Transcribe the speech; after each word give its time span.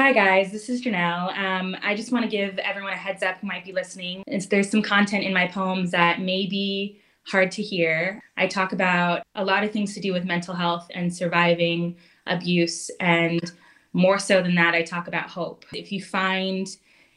Hi, 0.00 0.14
guys. 0.14 0.50
This 0.50 0.70
is 0.70 0.82
Janelle. 0.82 1.36
Um, 1.36 1.76
I 1.82 1.94
just 1.94 2.10
want 2.10 2.24
to 2.24 2.30
give 2.30 2.58
everyone 2.60 2.94
a 2.94 2.96
heads 2.96 3.22
up 3.22 3.36
who 3.36 3.46
might 3.46 3.66
be 3.66 3.74
listening. 3.74 4.24
It's, 4.26 4.46
there's 4.46 4.70
some 4.70 4.80
content 4.80 5.24
in 5.24 5.34
my 5.34 5.46
poems 5.46 5.90
that 5.90 6.22
may 6.22 6.46
be 6.46 6.98
hard 7.26 7.50
to 7.50 7.62
hear. 7.62 8.22
I 8.38 8.46
talk 8.46 8.72
about 8.72 9.22
a 9.34 9.44
lot 9.44 9.62
of 9.62 9.72
things 9.72 9.92
to 9.92 10.00
do 10.00 10.14
with 10.14 10.24
mental 10.24 10.54
health 10.54 10.88
and 10.94 11.14
surviving 11.14 11.96
abuse. 12.26 12.90
And 12.98 13.52
more 13.92 14.18
so 14.18 14.40
than 14.40 14.54
that, 14.54 14.72
I 14.72 14.80
talk 14.80 15.06
about 15.06 15.28
hope. 15.28 15.66
If 15.74 15.92
you 15.92 16.02
find 16.02 16.66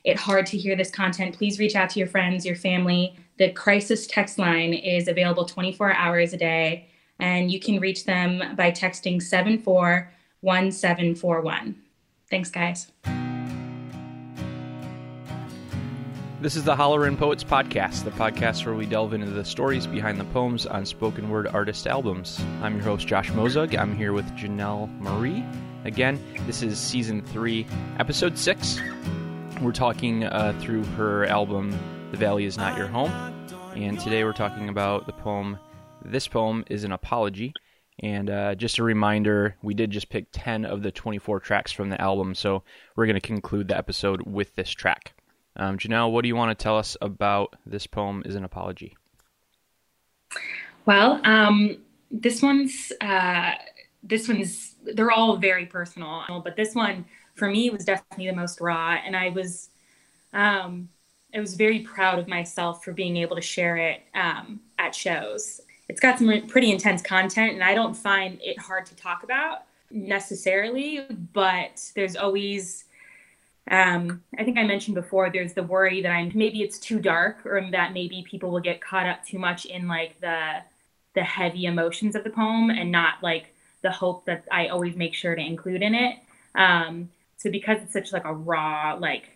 it 0.04 0.18
hard 0.18 0.46
to 0.48 0.58
hear 0.58 0.76
this 0.76 0.92
content, 0.92 1.38
please 1.38 1.60
reach 1.60 1.78
out 1.78 1.90
to 1.92 2.00
your 2.00 2.10
friends, 2.10 2.46
your 2.46 2.58
family. 2.58 3.16
The 3.38 3.54
crisis 3.54 4.08
text 4.08 4.38
line 4.38 4.74
is 4.74 5.08
available 5.08 5.46
24 5.46 5.94
hours 5.94 6.34
a 6.34 6.38
day, 6.38 6.90
and 7.18 7.50
you 7.50 7.62
can 7.62 7.80
reach 7.80 8.04
them 8.04 8.58
by 8.58 8.72
texting 8.72 9.22
741741. 9.22 11.83
Thanks, 12.34 12.50
guys. 12.50 12.88
This 16.42 16.56
is 16.56 16.64
the 16.64 16.76
Hollerin' 16.76 17.16
Poets 17.16 17.44
Podcast, 17.44 18.06
the 18.06 18.10
podcast 18.10 18.66
where 18.66 18.74
we 18.74 18.88
delve 18.88 19.14
into 19.14 19.30
the 19.30 19.46
stories 19.46 19.86
behind 19.86 20.20
the 20.20 20.24
poems 20.24 20.66
on 20.66 20.84
spoken 20.88 21.30
word 21.30 21.46
artist 21.46 21.86
albums. 21.86 22.44
I'm 22.64 22.78
your 22.78 22.86
host, 22.86 23.06
Josh 23.06 23.30
Mozug. 23.30 23.78
I'm 23.78 23.96
here 23.96 24.14
with 24.14 24.26
Janelle 24.32 24.90
Marie. 25.00 25.46
Again, 25.86 26.20
this 26.48 26.64
is 26.64 26.80
season 26.80 27.22
three, 27.22 27.68
episode 28.00 28.36
six. 28.36 28.82
We're 29.62 29.72
talking 29.72 30.24
uh, 30.24 30.58
through 30.60 30.86
her 30.86 31.28
album, 31.28 31.70
The 32.10 32.18
Valley 32.18 32.46
Is 32.46 32.58
Not 32.58 32.80
Your 32.80 32.88
Home. 32.88 33.12
And 33.76 34.00
today 34.00 34.24
we're 34.24 34.34
talking 34.34 34.70
about 34.70 35.06
the 35.06 35.14
poem, 35.14 35.60
This 36.04 36.28
Poem 36.28 36.66
is 36.68 36.84
an 36.84 36.94
Apology. 36.94 37.54
And 38.00 38.30
uh, 38.30 38.56
just 38.56 38.80
a 38.80 38.84
reminder, 38.84 39.56
we 39.62 39.74
did 39.74 39.92
just 39.92 40.10
pick 40.10 40.26
10 40.32 40.66
of 40.66 40.82
the 40.82 40.92
24 40.92 41.40
tracks 41.40 41.72
from 41.72 41.90
the 41.90 42.02
album, 42.02 42.34
so 42.34 42.64
we're 42.96 43.06
going 43.06 43.16
to 43.16 43.22
conclude 43.22 43.68
the 43.68 43.78
episode 43.78 44.24
with 44.24 44.56
this 44.56 44.72
track. 44.72 45.14
Um, 45.56 45.78
Janelle, 45.78 46.12
what 46.12 46.24
do 46.24 46.28
you 46.28 46.36
want 46.36 46.58
to 46.58 46.62
tell 46.62 46.78
us 46.78 46.98
about 47.02 47.56
this 47.66 47.86
poem 47.86 48.24
is 48.26 48.36
an 48.36 48.44
apology? 48.44 48.98
Well, 50.86 51.22
um, 51.24 51.78
this 52.12 52.42
one's 52.42 52.92
uh, 53.00 53.52
this 54.02 54.28
one's 54.28 54.76
they're 54.84 55.12
all 55.12 55.38
very 55.38 55.66
personal, 55.66 56.42
but 56.44 56.56
this 56.56 56.76
one 56.76 57.06
for 57.36 57.48
me 57.48 57.70
was 57.70 57.86
definitely 57.86 58.28
the 58.28 58.36
most 58.36 58.60
raw, 58.60 58.98
and 59.06 59.16
I 59.16 59.30
was 59.30 59.70
um, 60.34 60.90
I 61.34 61.40
was 61.40 61.56
very 61.56 61.80
proud 61.80 62.20
of 62.20 62.28
myself 62.28 62.84
for 62.84 62.92
being 62.92 63.18
able 63.18 63.36
to 63.36 63.42
share 63.42 63.78
it 63.78 64.02
um, 64.14 64.60
at 64.78 64.94
shows. 64.94 65.62
It's 65.94 66.02
got 66.02 66.18
some 66.18 66.48
pretty 66.48 66.72
intense 66.72 67.04
content, 67.04 67.54
and 67.54 67.64
I 67.64 67.76
don't 67.76 67.94
find 67.94 68.40
it 68.42 68.58
hard 68.58 68.88
to 68.88 68.96
talk 68.96 69.22
about 69.22 69.66
necessarily, 69.92 71.06
but 71.34 71.88
there's 71.94 72.16
always 72.16 72.86
um, 73.70 74.24
I 74.40 74.44
think 74.44 74.58
I 74.58 74.64
mentioned 74.64 74.96
before 74.96 75.30
there's 75.30 75.54
the 75.54 75.62
worry 75.62 76.02
that 76.02 76.10
I'm 76.10 76.32
maybe 76.34 76.64
it's 76.64 76.80
too 76.80 76.98
dark 77.00 77.46
or 77.46 77.62
that 77.70 77.94
maybe 77.94 78.26
people 78.28 78.50
will 78.50 78.60
get 78.60 78.82
caught 78.82 79.06
up 79.06 79.24
too 79.24 79.38
much 79.38 79.66
in 79.66 79.88
like 79.88 80.20
the 80.20 80.64
the 81.14 81.24
heavy 81.24 81.66
emotions 81.66 82.16
of 82.16 82.24
the 82.24 82.32
poem 82.32 82.72
and 82.72 82.92
not 82.92 83.22
like 83.22 83.54
the 83.84 83.92
hope 83.92 84.26
that 84.26 84.46
I 84.52 84.70
always 84.70 84.96
make 84.96 85.14
sure 85.14 85.36
to 85.36 85.42
include 85.42 85.84
in 85.84 85.94
it. 85.94 86.18
Um, 86.56 87.12
so 87.38 87.52
because 87.52 87.78
it's 87.84 87.94
such 87.94 88.12
like 88.12 88.26
a 88.26 88.34
raw, 88.34 88.98
like, 89.00 89.30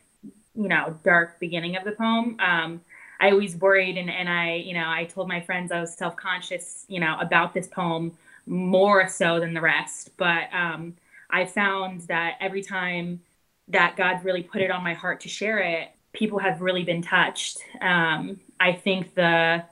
you 0.55 0.67
know, 0.67 0.97
dark 1.03 1.39
beginning 1.39 1.75
of 1.75 1.83
the 1.83 1.91
poem, 1.91 2.35
um, 2.39 2.81
I 3.19 3.31
always 3.31 3.55
worried 3.55 3.97
and, 3.97 4.09
and 4.09 4.29
I, 4.29 4.55
you 4.55 4.73
know, 4.73 4.87
I 4.87 5.05
told 5.05 5.27
my 5.27 5.41
friends 5.41 5.71
I 5.71 5.79
was 5.79 5.93
self-conscious, 5.93 6.85
you 6.87 6.99
know, 6.99 7.17
about 7.19 7.53
this 7.53 7.67
poem 7.67 8.17
more 8.45 9.07
so 9.07 9.39
than 9.39 9.53
the 9.53 9.61
rest. 9.61 10.11
But 10.17 10.53
um, 10.53 10.95
I 11.29 11.45
found 11.45 12.01
that 12.01 12.35
every 12.39 12.61
time 12.61 13.21
that 13.69 13.97
God 13.97 14.23
really 14.23 14.43
put 14.43 14.61
it 14.61 14.71
on 14.71 14.83
my 14.83 14.93
heart 14.93 15.19
to 15.21 15.29
share 15.29 15.59
it, 15.59 15.89
people 16.13 16.39
have 16.39 16.61
really 16.61 16.83
been 16.83 17.01
touched. 17.01 17.57
Um, 17.81 18.39
I 18.59 18.73
think 18.73 19.13
the 19.13 19.63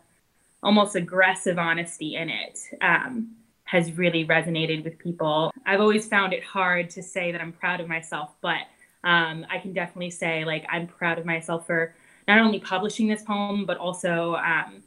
almost 0.61 0.95
aggressive 0.95 1.57
honesty 1.57 2.15
in 2.15 2.29
it 2.29 2.59
um, 2.81 3.35
has 3.63 3.91
really 3.93 4.25
resonated 4.25 4.83
with 4.83 4.97
people. 4.99 5.51
I've 5.65 5.79
always 5.79 6.07
found 6.07 6.33
it 6.33 6.43
hard 6.43 6.89
to 6.91 7.03
say 7.03 7.31
that 7.31 7.41
I'm 7.41 7.53
proud 7.53 7.79
of 7.79 7.87
myself, 7.87 8.31
but 8.41 8.61
um, 9.03 9.45
I 9.49 9.59
can 9.59 9.73
definitely 9.73 10.09
say 10.09 10.43
like 10.45 10.65
I'm 10.69 10.87
proud 10.87 11.19
of 11.19 11.25
myself 11.25 11.65
for 11.67 11.95
not 12.27 12.39
only 12.39 12.59
publishing 12.59 13.07
this 13.07 13.23
poem, 13.23 13.65
but 13.65 13.77
also 13.77 14.35
um, 14.35 14.83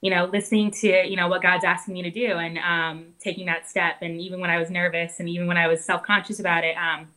you 0.00 0.10
know 0.10 0.26
listening 0.26 0.70
to 0.70 1.06
you 1.06 1.16
know 1.16 1.28
what 1.28 1.42
God's 1.42 1.64
asking 1.64 1.94
me 1.94 2.02
to 2.02 2.10
do 2.10 2.38
and 2.38 2.58
um, 2.58 3.06
taking 3.20 3.46
that 3.46 3.68
step. 3.68 3.96
And 4.02 4.20
even 4.20 4.40
when 4.40 4.50
I 4.50 4.58
was 4.58 4.70
nervous 4.70 5.20
and 5.20 5.28
even 5.28 5.46
when 5.46 5.56
I 5.56 5.68
was 5.68 5.84
self 5.84 6.02
conscious 6.02 6.40
about 6.40 6.64
it 6.64 6.76
um, 6.76 7.08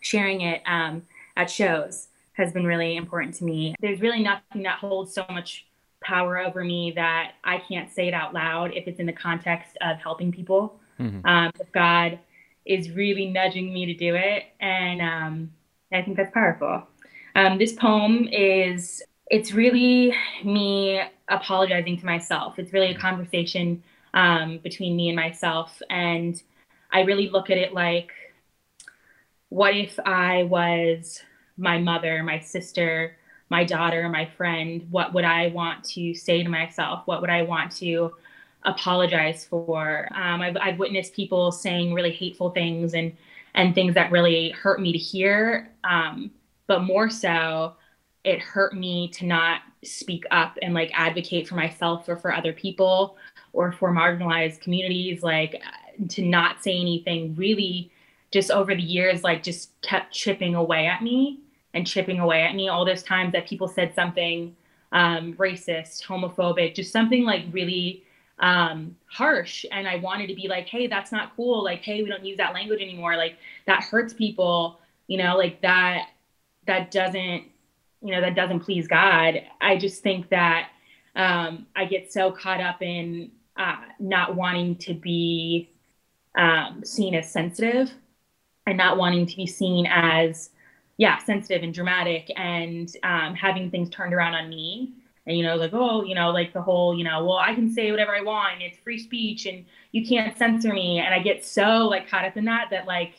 sharing 0.00 0.42
it 0.42 0.62
um, 0.66 1.02
at 1.36 1.50
shows 1.50 2.08
has 2.32 2.52
been 2.52 2.64
really 2.64 2.96
important 2.96 3.34
to 3.34 3.44
me. 3.44 3.74
There's 3.80 4.00
really 4.00 4.22
nothing 4.22 4.62
that 4.62 4.78
holds 4.78 5.12
so 5.12 5.26
much 5.28 5.66
power 6.00 6.38
over 6.38 6.62
me 6.62 6.92
that 6.94 7.32
I 7.42 7.58
can't 7.58 7.92
say 7.92 8.06
it 8.08 8.14
out 8.14 8.32
loud 8.32 8.72
if 8.74 8.86
it's 8.86 9.00
in 9.00 9.06
the 9.06 9.12
context 9.12 9.76
of 9.80 9.98
helping 9.98 10.30
people. 10.30 10.78
Mm-hmm. 11.00 11.26
Um, 11.26 11.50
if 11.58 11.70
God 11.72 12.18
is 12.64 12.90
really 12.90 13.26
nudging 13.26 13.72
me 13.72 13.86
to 13.86 13.94
do 13.94 14.14
it, 14.14 14.44
and 14.60 15.00
um, 15.00 15.50
I 15.92 16.02
think 16.02 16.16
that's 16.16 16.32
powerful. 16.32 16.86
Um, 17.38 17.56
this 17.56 17.72
poem 17.72 18.26
is 18.32 19.00
it's 19.30 19.52
really 19.52 20.12
me 20.44 21.00
apologizing 21.28 21.96
to 22.00 22.04
myself. 22.04 22.58
It's 22.58 22.72
really 22.72 22.90
a 22.90 22.98
conversation 22.98 23.80
um, 24.12 24.58
between 24.58 24.96
me 24.96 25.08
and 25.08 25.14
myself, 25.14 25.80
and 25.88 26.42
I 26.92 27.02
really 27.02 27.28
look 27.28 27.48
at 27.48 27.56
it 27.56 27.72
like 27.72 28.10
what 29.50 29.76
if 29.76 30.00
I 30.04 30.42
was 30.44 31.22
my 31.56 31.78
mother, 31.78 32.24
my 32.24 32.40
sister, 32.40 33.16
my 33.50 33.62
daughter, 33.62 34.08
my 34.08 34.26
friend? 34.36 34.88
What 34.90 35.14
would 35.14 35.24
I 35.24 35.46
want 35.46 35.84
to 35.90 36.14
say 36.14 36.42
to 36.42 36.48
myself? 36.48 37.02
What 37.06 37.20
would 37.20 37.30
I 37.30 37.42
want 37.42 37.70
to 37.76 38.14
apologize 38.64 39.44
for? 39.44 40.08
Um, 40.12 40.42
I've, 40.42 40.56
I've 40.56 40.78
witnessed 40.80 41.14
people 41.14 41.52
saying 41.52 41.94
really 41.94 42.10
hateful 42.10 42.50
things 42.50 42.94
and 42.94 43.16
and 43.54 43.76
things 43.76 43.94
that 43.94 44.10
really 44.10 44.50
hurt 44.50 44.80
me 44.80 44.90
to 44.90 44.98
hear. 44.98 45.70
Um, 45.84 46.32
but 46.68 46.84
more 46.84 47.10
so, 47.10 47.74
it 48.22 48.40
hurt 48.40 48.74
me 48.74 49.08
to 49.08 49.26
not 49.26 49.62
speak 49.84 50.24
up 50.30 50.56
and 50.62 50.74
like 50.74 50.90
advocate 50.94 51.48
for 51.48 51.56
myself 51.56 52.08
or 52.08 52.16
for 52.16 52.32
other 52.32 52.52
people 52.52 53.16
or 53.52 53.72
for 53.72 53.90
marginalized 53.92 54.60
communities. 54.60 55.22
Like 55.22 55.60
to 56.10 56.22
not 56.22 56.62
say 56.62 56.78
anything. 56.78 57.34
Really 57.34 57.90
just 58.30 58.50
over 58.50 58.74
the 58.74 58.82
years 58.82 59.24
like 59.24 59.42
just 59.42 59.80
kept 59.80 60.12
chipping 60.12 60.54
away 60.54 60.86
at 60.86 61.02
me 61.02 61.40
and 61.74 61.86
chipping 61.86 62.20
away 62.20 62.42
at 62.42 62.54
me 62.54 62.68
all 62.68 62.84
those 62.84 63.02
times 63.02 63.32
that 63.32 63.46
people 63.46 63.68
said 63.68 63.94
something 63.94 64.54
um, 64.92 65.34
racist 65.34 66.04
homophobic 66.04 66.74
just 66.74 66.92
something 66.92 67.24
like 67.24 67.44
really 67.52 68.02
um, 68.40 68.96
harsh. 69.06 69.64
And 69.72 69.88
i 69.88 69.96
wanted 69.96 70.28
to 70.28 70.34
be 70.34 70.48
like 70.48 70.66
hey 70.68 70.86
that's 70.86 71.12
not 71.12 71.34
cool. 71.36 71.64
Like 71.64 71.82
hey 71.82 72.02
we 72.02 72.08
don't 72.08 72.24
use 72.24 72.36
that 72.36 72.54
language 72.54 72.80
anymore. 72.80 73.16
Like 73.16 73.36
that 73.66 73.82
hurts 73.82 74.12
people 74.12 74.78
you 75.06 75.16
know 75.18 75.36
like 75.36 75.60
that 75.62 76.08
that 76.68 76.92
doesn't 76.92 77.44
you 78.00 78.12
know 78.12 78.20
that 78.20 78.36
doesn't 78.36 78.60
please 78.60 78.86
god. 78.86 79.42
I 79.60 79.76
just 79.76 80.02
think 80.02 80.28
that 80.28 80.68
um, 81.16 81.66
i 81.74 81.84
get 81.84 82.12
so 82.12 82.30
caught 82.30 82.60
up 82.60 82.80
in 82.80 83.32
uh, 83.56 83.80
not 83.98 84.36
wanting 84.36 84.76
to 84.76 84.94
be 84.94 85.68
um, 86.36 86.84
seen 86.84 87.16
as 87.16 87.28
sensitive 87.30 87.92
and 88.66 88.78
not 88.78 88.96
wanting 88.96 89.26
to 89.26 89.36
be 89.36 89.46
seen 89.46 89.86
as 89.86 90.50
yeah 90.96 91.18
sensitive 91.18 91.64
and 91.64 91.74
dramatic 91.74 92.30
and 92.36 92.94
um, 93.02 93.34
having 93.34 93.70
things 93.70 93.90
turned 93.90 94.14
around 94.14 94.34
on 94.34 94.48
me. 94.48 94.92
And 95.26 95.36
you 95.36 95.42
know 95.42 95.56
like 95.56 95.74
oh 95.74 96.04
you 96.04 96.14
know 96.14 96.30
like 96.30 96.52
the 96.52 96.62
whole 96.62 96.96
you 96.96 97.04
know 97.04 97.24
well 97.24 97.36
i 97.36 97.54
can 97.54 97.70
say 97.70 97.90
whatever 97.90 98.16
i 98.16 98.22
want 98.22 98.62
it's 98.62 98.78
free 98.78 98.98
speech 98.98 99.44
and 99.44 99.66
you 99.92 100.06
can't 100.06 100.36
censor 100.38 100.72
me. 100.72 101.00
And 101.00 101.12
i 101.12 101.18
get 101.18 101.44
so 101.44 101.88
like 101.88 102.08
caught 102.08 102.24
up 102.24 102.36
in 102.36 102.44
that 102.44 102.68
that 102.70 102.86
like 102.86 103.14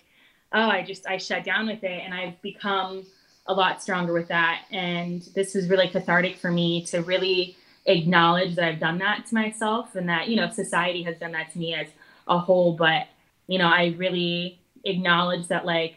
oh 0.54 0.70
i 0.70 0.82
just 0.84 1.06
i 1.06 1.18
shut 1.18 1.44
down 1.44 1.68
with 1.68 1.84
it 1.84 2.02
and 2.04 2.14
i've 2.14 2.42
become 2.42 3.06
a 3.50 3.54
lot 3.54 3.82
stronger 3.84 4.14
with 4.14 4.30
that. 4.30 4.62
And 4.72 5.22
this 5.36 5.56
is 5.56 5.70
really 5.70 5.90
cathartic 5.90 6.38
for 6.38 6.52
me 6.52 6.86
to 6.86 7.02
really 7.02 7.58
acknowledge 7.86 8.56
that 8.56 8.66
i've 8.66 8.80
done 8.80 9.00
that 9.00 9.26
to 9.26 9.34
myself 9.34 9.96
and 9.96 10.08
that 10.08 10.28
you 10.28 10.36
know 10.36 10.48
society 10.52 11.02
has 11.02 11.18
done 11.18 11.32
that 11.32 11.52
to 11.52 11.58
me 11.58 11.74
as 11.74 11.88
a 12.28 12.38
whole. 12.38 12.74
But 12.74 13.08
you 13.48 13.58
know 13.58 13.68
i 13.68 13.96
really 13.98 14.60
acknowledge 14.86 15.48
that 15.48 15.66
like 15.66 15.96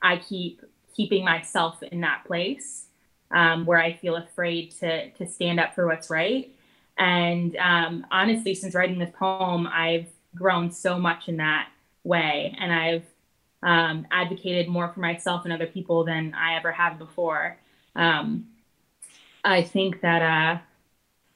I 0.00 0.18
keep 0.18 0.62
keeping 0.94 1.24
myself 1.24 1.82
in 1.82 2.00
that 2.00 2.24
place 2.26 2.86
um, 3.30 3.66
where 3.66 3.78
I 3.78 3.94
feel 3.94 4.16
afraid 4.16 4.72
to 4.80 5.10
to 5.10 5.26
stand 5.26 5.60
up 5.60 5.74
for 5.74 5.86
what's 5.86 6.10
right. 6.10 6.54
And 6.96 7.56
um, 7.56 8.06
honestly, 8.10 8.54
since 8.54 8.74
writing 8.74 8.98
this 8.98 9.14
poem, 9.16 9.68
I've 9.68 10.08
grown 10.34 10.70
so 10.70 10.98
much 10.98 11.28
in 11.28 11.36
that 11.36 11.68
way, 12.04 12.56
and 12.58 12.72
I've 12.72 13.04
um, 13.62 14.06
advocated 14.10 14.68
more 14.68 14.88
for 14.92 15.00
myself 15.00 15.44
and 15.44 15.52
other 15.52 15.66
people 15.66 16.04
than 16.04 16.34
I 16.34 16.56
ever 16.56 16.72
have 16.72 16.98
before. 16.98 17.58
Um, 17.96 18.46
I 19.44 19.62
think 19.62 20.00
that 20.00 20.22
uh, 20.22 20.60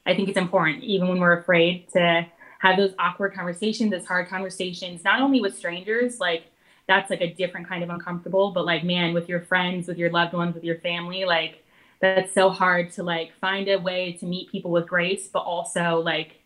I 0.06 0.14
think 0.14 0.28
it's 0.28 0.38
important, 0.38 0.82
even 0.84 1.08
when 1.08 1.18
we're 1.18 1.38
afraid 1.38 1.88
to 1.92 2.26
have 2.58 2.76
those 2.76 2.94
awkward 2.98 3.34
conversations, 3.34 3.90
those 3.90 4.06
hard 4.06 4.28
conversations, 4.28 5.04
not 5.04 5.20
only 5.20 5.40
with 5.40 5.56
strangers, 5.56 6.20
like 6.20 6.44
that's 6.88 7.10
like 7.10 7.20
a 7.20 7.32
different 7.32 7.68
kind 7.68 7.82
of 7.82 7.90
uncomfortable. 7.90 8.52
But 8.52 8.64
like, 8.64 8.84
man, 8.84 9.14
with 9.14 9.28
your 9.28 9.40
friends, 9.40 9.88
with 9.88 9.98
your 9.98 10.10
loved 10.10 10.34
ones, 10.34 10.54
with 10.54 10.64
your 10.64 10.78
family, 10.78 11.24
like 11.24 11.64
that's 12.00 12.32
so 12.34 12.50
hard 12.50 12.92
to 12.92 13.02
like 13.02 13.32
find 13.40 13.68
a 13.68 13.78
way 13.78 14.12
to 14.14 14.26
meet 14.26 14.50
people 14.50 14.70
with 14.70 14.88
grace, 14.88 15.28
but 15.28 15.40
also 15.40 16.00
like, 16.00 16.40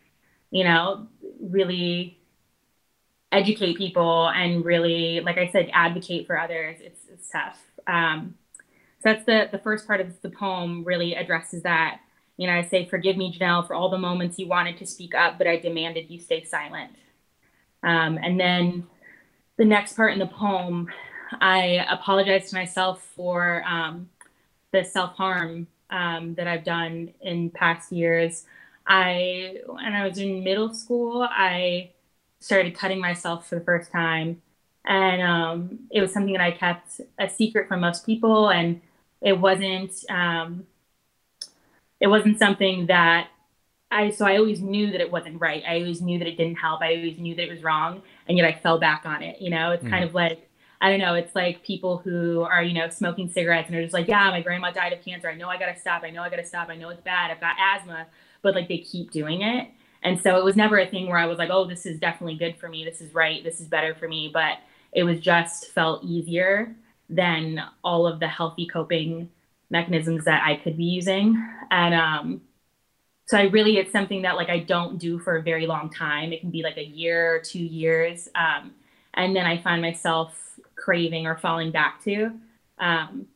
you 0.51 0.65
know, 0.65 1.07
really 1.41 2.16
educate 3.33 3.77
people 3.77 4.29
and 4.29 4.65
really, 4.65 5.21
like 5.21 5.39
I 5.39 5.49
said, 5.49 5.71
advocate 5.73 6.27
for 6.27 6.39
others. 6.39 6.77
It's, 6.81 7.01
it's 7.13 7.29
tough. 7.31 7.63
Um, 7.87 8.35
so 9.03 9.13
that's 9.13 9.25
the 9.25 9.49
the 9.53 9.59
first 9.59 9.87
part 9.87 10.01
of 10.01 10.21
the 10.23 10.31
poem 10.31 10.85
really 10.85 11.15
addresses 11.15 11.63
that. 11.63 12.01
You 12.37 12.47
know, 12.47 12.55
I 12.55 12.63
say, 12.63 12.87
"Forgive 12.87 13.17
me, 13.17 13.37
Janelle, 13.37 13.67
for 13.67 13.75
all 13.75 13.89
the 13.89 13.99
moments 13.99 14.39
you 14.39 14.49
wanted 14.49 14.79
to 14.79 14.87
speak 14.87 15.15
up, 15.15 15.39
but 15.39 15.47
I 15.47 15.59
demanded 15.59 16.11
you 16.11 16.19
stay 16.19 16.45
silent." 16.45 16.93
Um, 17.83 18.19
and 18.23 18.39
then 18.41 18.87
the 19.59 19.65
next 19.65 19.95
part 19.95 20.13
in 20.13 20.19
the 20.19 20.27
poem, 20.27 20.89
I 21.41 21.87
apologize 21.89 22.51
to 22.51 22.57
myself 22.57 23.03
for 23.15 23.63
um, 23.65 24.09
the 24.73 24.85
self 24.85 25.15
harm 25.15 25.69
um, 25.91 26.35
that 26.35 26.47
I've 26.47 26.65
done 26.65 27.13
in 27.21 27.51
past 27.51 27.93
years. 27.93 28.45
I, 28.87 29.59
when 29.67 29.93
I 29.93 30.07
was 30.07 30.19
in 30.19 30.45
middle 30.45 30.73
school, 30.73 31.27
I 31.29 31.91
started 32.47 32.77
cutting 32.77 33.01
myself 33.01 33.49
for 33.49 33.57
the 33.57 33.65
first 33.65 33.91
time. 33.91 34.41
And 34.85 35.21
um, 35.21 35.81
it 35.91 36.01
was 36.01 36.13
something 36.13 36.33
that 36.33 36.41
I 36.41 36.53
kept 36.53 37.01
a 37.19 37.29
secret 37.29 37.67
from 37.67 37.81
most 37.81 38.07
people. 38.07 38.51
And 38.51 38.81
it 39.21 39.41
wasn't, 39.41 39.93
um, 40.09 40.65
it 42.01 42.07
wasn't 42.07 42.39
something 42.39 42.87
that 42.87 43.29
I, 43.91 44.11
so 44.11 44.25
I 44.25 44.37
always 44.37 44.61
knew 44.61 44.93
that 44.93 45.01
it 45.01 45.11
wasn't 45.11 45.41
right. 45.41 45.63
I 45.67 45.81
always 45.81 46.01
knew 46.01 46.21
that 46.21 46.29
it 46.29 46.37
didn't 46.37 46.57
help. 46.57 46.83
I 46.83 46.95
always 46.95 47.19
knew 47.19 47.35
that 47.35 47.43
it 47.43 47.51
was 47.51 47.65
wrong. 47.65 48.03
And 48.29 48.39
yet 48.39 48.47
I 48.47 48.61
fell 48.61 48.79
back 48.79 49.03
on 49.05 49.23
it. 49.25 49.41
You 49.41 49.51
know, 49.51 49.73
it's 49.73 49.85
mm. 49.85 49.91
kind 49.91 50.05
of 50.05 50.15
like, 50.15 50.49
I 50.81 50.91
don't 50.91 51.01
know, 51.01 51.15
it's 51.15 51.35
like 51.35 51.65
people 51.65 51.99
who 51.99 52.43
are, 52.43 52.63
you 52.63 52.75
know, 52.75 52.89
smoking 52.91 53.29
cigarettes 53.29 53.67
and 53.67 53.75
they're 53.75 53.83
just 53.83 53.95
like, 53.95 54.07
yeah, 54.07 54.31
my 54.31 54.41
grandma 54.41 54.71
died 54.71 54.93
of 54.93 55.05
cancer. 55.05 55.29
I 55.29 55.35
know 55.35 55.49
I 55.49 55.59
got 55.59 55.73
to 55.73 55.81
stop. 55.81 56.03
I 56.05 56.11
know 56.11 56.23
I 56.23 56.31
got 56.31 56.37
to 56.37 56.45
stop. 56.45 56.69
I 56.69 56.77
know 56.77 56.91
it's 56.91 57.01
bad. 57.01 57.33
I've 57.33 57.41
got 57.41 57.57
asthma, 57.59 58.07
but 58.43 58.55
like 58.55 58.69
they 58.69 58.79
keep 58.79 59.11
doing 59.11 59.43
it. 59.43 59.69
And 60.03 60.21
so 60.21 60.37
it 60.37 60.45
was 60.45 60.57
never 60.57 60.79
a 60.79 60.87
thing 60.87 61.09
where 61.09 61.19
I 61.19 61.27
was 61.27 61.39
like, 61.39 61.51
oh, 61.51 61.67
this 61.67 61.87
is 61.87 61.99
definitely 61.99 62.37
good 62.37 62.57
for 62.59 62.69
me. 62.69 62.85
This 62.85 63.01
is 63.01 63.15
right. 63.15 63.43
This 63.43 63.61
is 63.61 63.67
better 63.67 63.95
for 63.95 64.09
me. 64.09 64.31
But 64.33 64.59
it 64.93 65.03
was 65.05 65.21
just 65.21 65.73
felt 65.73 66.05
easier 66.05 66.75
than 67.09 67.63
all 67.85 68.07
of 68.07 68.21
the 68.21 68.29
healthy 68.29 68.67
coping 68.67 69.31
mechanisms 69.71 70.25
that 70.25 70.43
I 70.45 70.57
could 70.57 70.77
be 70.77 70.85
using. 70.85 71.43
And 71.71 71.95
um, 71.95 72.41
so 73.27 73.37
I 73.37 73.45
really, 73.45 73.79
it's 73.79 73.93
something 73.93 74.23
that 74.23 74.37
like 74.37 74.49
I 74.49 74.61
don't 74.61 74.99
do 74.99 75.19
for 75.19 75.37
a 75.37 75.43
very 75.43 75.67
long 75.67 75.91
time. 75.91 76.33
It 76.33 76.41
can 76.41 76.51
be 76.51 76.63
like 76.63 76.77
a 76.77 76.85
year 76.85 77.35
or 77.35 77.41
two 77.41 77.59
years. 77.59 78.29
Um, 78.35 78.73
and 79.15 79.35
then 79.35 79.47
I 79.47 79.61
find 79.61 79.83
myself 79.83 80.35
craving 80.77 81.27
or 81.27 81.37
falling 81.37 81.73
back 81.73 82.03
to. 82.05 82.33
Um, 82.79 83.27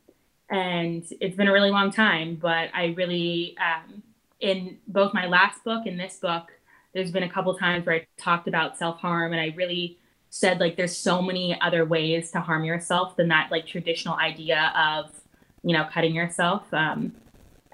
and 0.49 1.05
it's 1.21 1.37
been 1.37 1.49
a 1.49 1.53
really 1.53 1.71
long 1.71 1.91
time, 1.91 2.37
but 2.37 2.71
I 2.75 2.95
really, 2.97 3.57
um, 3.59 4.03
in 4.41 4.79
both 4.89 5.15
my 5.15 5.27
last 5.27 5.65
book 5.65 5.87
and 5.87 5.99
this 5.99 6.17
book, 6.17 6.51
there's 6.93 7.13
been 7.13 7.23
a 7.23 7.29
couple 7.29 7.57
times 7.57 7.87
where 7.87 7.97
I 7.97 8.07
talked 8.17 8.49
about 8.49 8.77
self 8.77 8.99
harm, 8.99 9.33
and 9.33 9.41
I 9.41 9.55
really 9.57 9.99
said 10.31 10.61
like 10.61 10.77
there's 10.77 10.97
so 10.97 11.21
many 11.21 11.61
other 11.61 11.85
ways 11.85 12.31
to 12.31 12.41
harm 12.41 12.65
yourself 12.65 13.17
than 13.17 13.29
that 13.29 13.51
like 13.51 13.67
traditional 13.67 14.15
idea 14.17 14.73
of 14.77 15.11
you 15.63 15.77
know 15.77 15.87
cutting 15.93 16.15
yourself. 16.15 16.63
Um, 16.73 17.13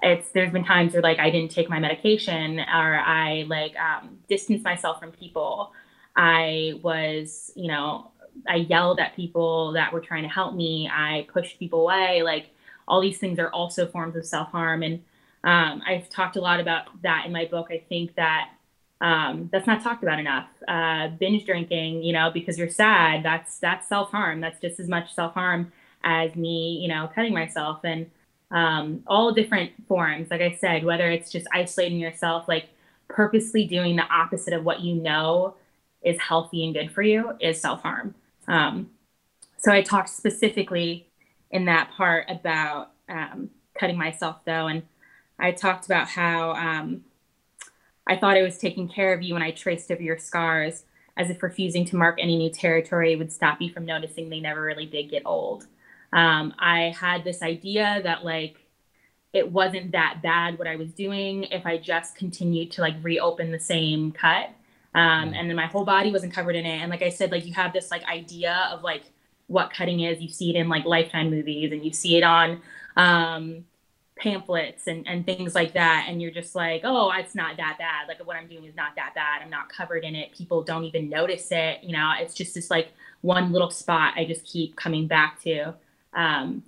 it's 0.02 0.30
there's 0.30 0.52
been 0.52 0.64
times 0.64 0.92
where 0.92 1.02
like 1.02 1.18
I 1.18 1.30
didn't 1.30 1.50
take 1.50 1.68
my 1.70 1.78
medication 1.78 2.60
or 2.60 2.98
I 2.98 3.44
like 3.48 3.74
um, 3.76 4.18
distanced 4.28 4.64
myself 4.64 5.00
from 5.00 5.12
people. 5.12 5.72
I 6.14 6.74
was 6.82 7.52
you 7.54 7.68
know 7.68 8.10
I 8.48 8.56
yelled 8.56 9.00
at 9.00 9.16
people 9.16 9.72
that 9.72 9.92
were 9.92 10.00
trying 10.00 10.22
to 10.24 10.28
help 10.28 10.54
me. 10.54 10.90
I 10.92 11.26
pushed 11.32 11.58
people 11.58 11.82
away. 11.82 12.22
Like 12.22 12.50
all 12.88 13.00
these 13.00 13.18
things 13.18 13.38
are 13.38 13.50
also 13.50 13.86
forms 13.86 14.16
of 14.16 14.26
self 14.26 14.50
harm. 14.50 14.82
And 14.82 15.02
um, 15.46 15.80
I've 15.86 16.10
talked 16.10 16.34
a 16.34 16.40
lot 16.40 16.58
about 16.58 16.86
that 17.02 17.24
in 17.24 17.32
my 17.32 17.44
book. 17.44 17.68
I 17.70 17.78
think 17.88 18.16
that 18.16 18.50
um, 19.00 19.48
that's 19.52 19.66
not 19.66 19.80
talked 19.80 20.02
about 20.02 20.18
enough. 20.18 20.48
Uh, 20.66 21.08
binge 21.08 21.46
drinking, 21.46 22.02
you 22.02 22.12
know, 22.12 22.30
because 22.34 22.58
you're 22.58 22.68
sad, 22.68 23.22
that's 23.22 23.58
that's 23.60 23.88
self 23.88 24.10
harm. 24.10 24.40
That's 24.40 24.60
just 24.60 24.80
as 24.80 24.88
much 24.88 25.14
self 25.14 25.34
harm 25.34 25.72
as 26.02 26.34
me, 26.34 26.80
you 26.82 26.88
know, 26.88 27.08
cutting 27.14 27.32
myself 27.32 27.80
and 27.84 28.10
um, 28.50 29.04
all 29.06 29.32
different 29.32 29.70
forms. 29.86 30.30
Like 30.32 30.40
I 30.40 30.52
said, 30.60 30.84
whether 30.84 31.08
it's 31.10 31.30
just 31.30 31.46
isolating 31.52 32.00
yourself, 32.00 32.48
like 32.48 32.70
purposely 33.08 33.66
doing 33.66 33.94
the 33.94 34.08
opposite 34.08 34.52
of 34.52 34.64
what 34.64 34.80
you 34.80 34.96
know 34.96 35.54
is 36.02 36.18
healthy 36.20 36.64
and 36.64 36.74
good 36.74 36.90
for 36.90 37.02
you, 37.02 37.36
is 37.40 37.60
self 37.60 37.82
harm. 37.82 38.16
Um, 38.48 38.90
so 39.58 39.70
I 39.70 39.82
talked 39.82 40.08
specifically 40.08 41.06
in 41.52 41.66
that 41.66 41.92
part 41.96 42.26
about 42.28 42.90
um, 43.08 43.50
cutting 43.78 43.96
myself 43.96 44.38
though, 44.44 44.66
and 44.66 44.82
I 45.38 45.52
talked 45.52 45.86
about 45.86 46.08
how 46.08 46.52
um, 46.52 47.04
I 48.06 48.16
thought 48.16 48.36
I 48.36 48.42
was 48.42 48.58
taking 48.58 48.88
care 48.88 49.12
of 49.12 49.22
you 49.22 49.34
when 49.34 49.42
I 49.42 49.50
traced 49.50 49.90
over 49.90 50.02
your 50.02 50.18
scars, 50.18 50.84
as 51.16 51.30
if 51.30 51.42
refusing 51.42 51.84
to 51.86 51.96
mark 51.96 52.18
any 52.20 52.36
new 52.36 52.50
territory 52.50 53.16
would 53.16 53.32
stop 53.32 53.60
you 53.60 53.72
from 53.72 53.86
noticing 53.86 54.28
they 54.28 54.40
never 54.40 54.62
really 54.62 54.86
did 54.86 55.10
get 55.10 55.22
old. 55.24 55.66
Um, 56.12 56.54
I 56.58 56.94
had 56.98 57.24
this 57.24 57.42
idea 57.42 58.00
that 58.02 58.24
like 58.24 58.56
it 59.32 59.50
wasn't 59.50 59.92
that 59.92 60.20
bad 60.22 60.58
what 60.58 60.68
I 60.68 60.76
was 60.76 60.92
doing 60.92 61.44
if 61.44 61.66
I 61.66 61.76
just 61.78 62.16
continued 62.16 62.70
to 62.72 62.80
like 62.80 62.94
reopen 63.02 63.52
the 63.52 63.60
same 63.60 64.12
cut 64.12 64.50
um, 64.96 65.34
and 65.34 65.50
then 65.50 65.56
my 65.56 65.66
whole 65.66 65.84
body 65.84 66.10
wasn't 66.10 66.32
covered 66.32 66.56
in 66.56 66.64
it. 66.64 66.78
And 66.78 66.90
like 66.90 67.02
I 67.02 67.10
said, 67.10 67.30
like 67.30 67.44
you 67.44 67.52
have 67.52 67.74
this 67.74 67.90
like 67.90 68.02
idea 68.08 68.70
of 68.72 68.82
like 68.82 69.02
what 69.46 69.70
cutting 69.70 70.00
is. 70.00 70.22
You 70.22 70.28
see 70.30 70.48
it 70.48 70.56
in 70.56 70.70
like 70.70 70.86
Lifetime 70.86 71.30
movies, 71.30 71.70
and 71.70 71.84
you 71.84 71.92
see 71.92 72.16
it 72.16 72.22
on 72.22 72.62
um, 72.96 73.66
pamphlets 74.16 74.86
and 74.86 75.06
and 75.06 75.24
things 75.26 75.54
like 75.54 75.74
that. 75.74 76.06
And 76.08 76.20
you're 76.20 76.30
just 76.30 76.54
like, 76.54 76.82
oh, 76.84 77.12
it's 77.12 77.34
not 77.34 77.56
that 77.58 77.76
bad. 77.78 78.08
Like 78.08 78.26
what 78.26 78.36
I'm 78.36 78.48
doing 78.48 78.64
is 78.64 78.74
not 78.74 78.96
that 78.96 79.14
bad. 79.14 79.42
I'm 79.42 79.50
not 79.50 79.68
covered 79.68 80.04
in 80.04 80.14
it. 80.14 80.32
People 80.32 80.62
don't 80.62 80.84
even 80.84 81.08
notice 81.08 81.48
it. 81.50 81.82
You 81.82 81.92
know, 81.92 82.12
it's 82.18 82.34
just 82.34 82.54
this 82.54 82.70
like 82.70 82.88
one 83.20 83.52
little 83.52 83.70
spot 83.70 84.14
I 84.16 84.24
just 84.24 84.44
keep 84.44 84.76
coming 84.76 85.06
back 85.06 85.40
to. 85.42 85.74
Um, 86.14 86.64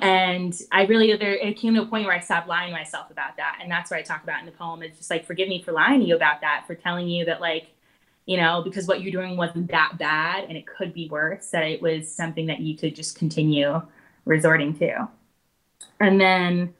and 0.00 0.58
I 0.72 0.86
really 0.86 1.14
there 1.16 1.34
it 1.34 1.56
came 1.56 1.74
to 1.74 1.82
a 1.82 1.86
point 1.86 2.06
where 2.06 2.16
I 2.16 2.20
stopped 2.20 2.48
lying 2.48 2.72
to 2.72 2.78
myself 2.78 3.10
about 3.10 3.36
that, 3.36 3.58
and 3.62 3.70
that's 3.70 3.90
what 3.90 3.98
I 3.98 4.02
talk 4.02 4.22
about 4.24 4.40
in 4.40 4.46
the 4.46 4.52
poem. 4.52 4.82
It's 4.82 4.98
just 4.98 5.10
like 5.10 5.26
forgive 5.26 5.48
me 5.48 5.62
for 5.62 5.72
lying 5.72 6.00
to 6.00 6.06
you 6.06 6.16
about 6.16 6.40
that, 6.40 6.64
for 6.66 6.74
telling 6.74 7.08
you 7.08 7.24
that 7.26 7.40
like 7.40 7.68
you 8.26 8.36
know 8.38 8.62
because 8.62 8.86
what 8.86 9.02
you're 9.02 9.12
doing 9.12 9.36
wasn't 9.36 9.70
that 9.70 9.98
bad 9.98 10.44
and 10.44 10.56
it 10.56 10.66
could 10.66 10.92
be 10.94 11.08
worse. 11.08 11.50
That 11.50 11.64
it 11.64 11.82
was 11.82 12.12
something 12.12 12.46
that 12.46 12.60
you 12.60 12.76
could 12.76 12.96
just 12.96 13.16
continue 13.16 13.82
resorting 14.24 14.74
to. 14.78 15.08
And 16.02 16.20
then 16.20 16.74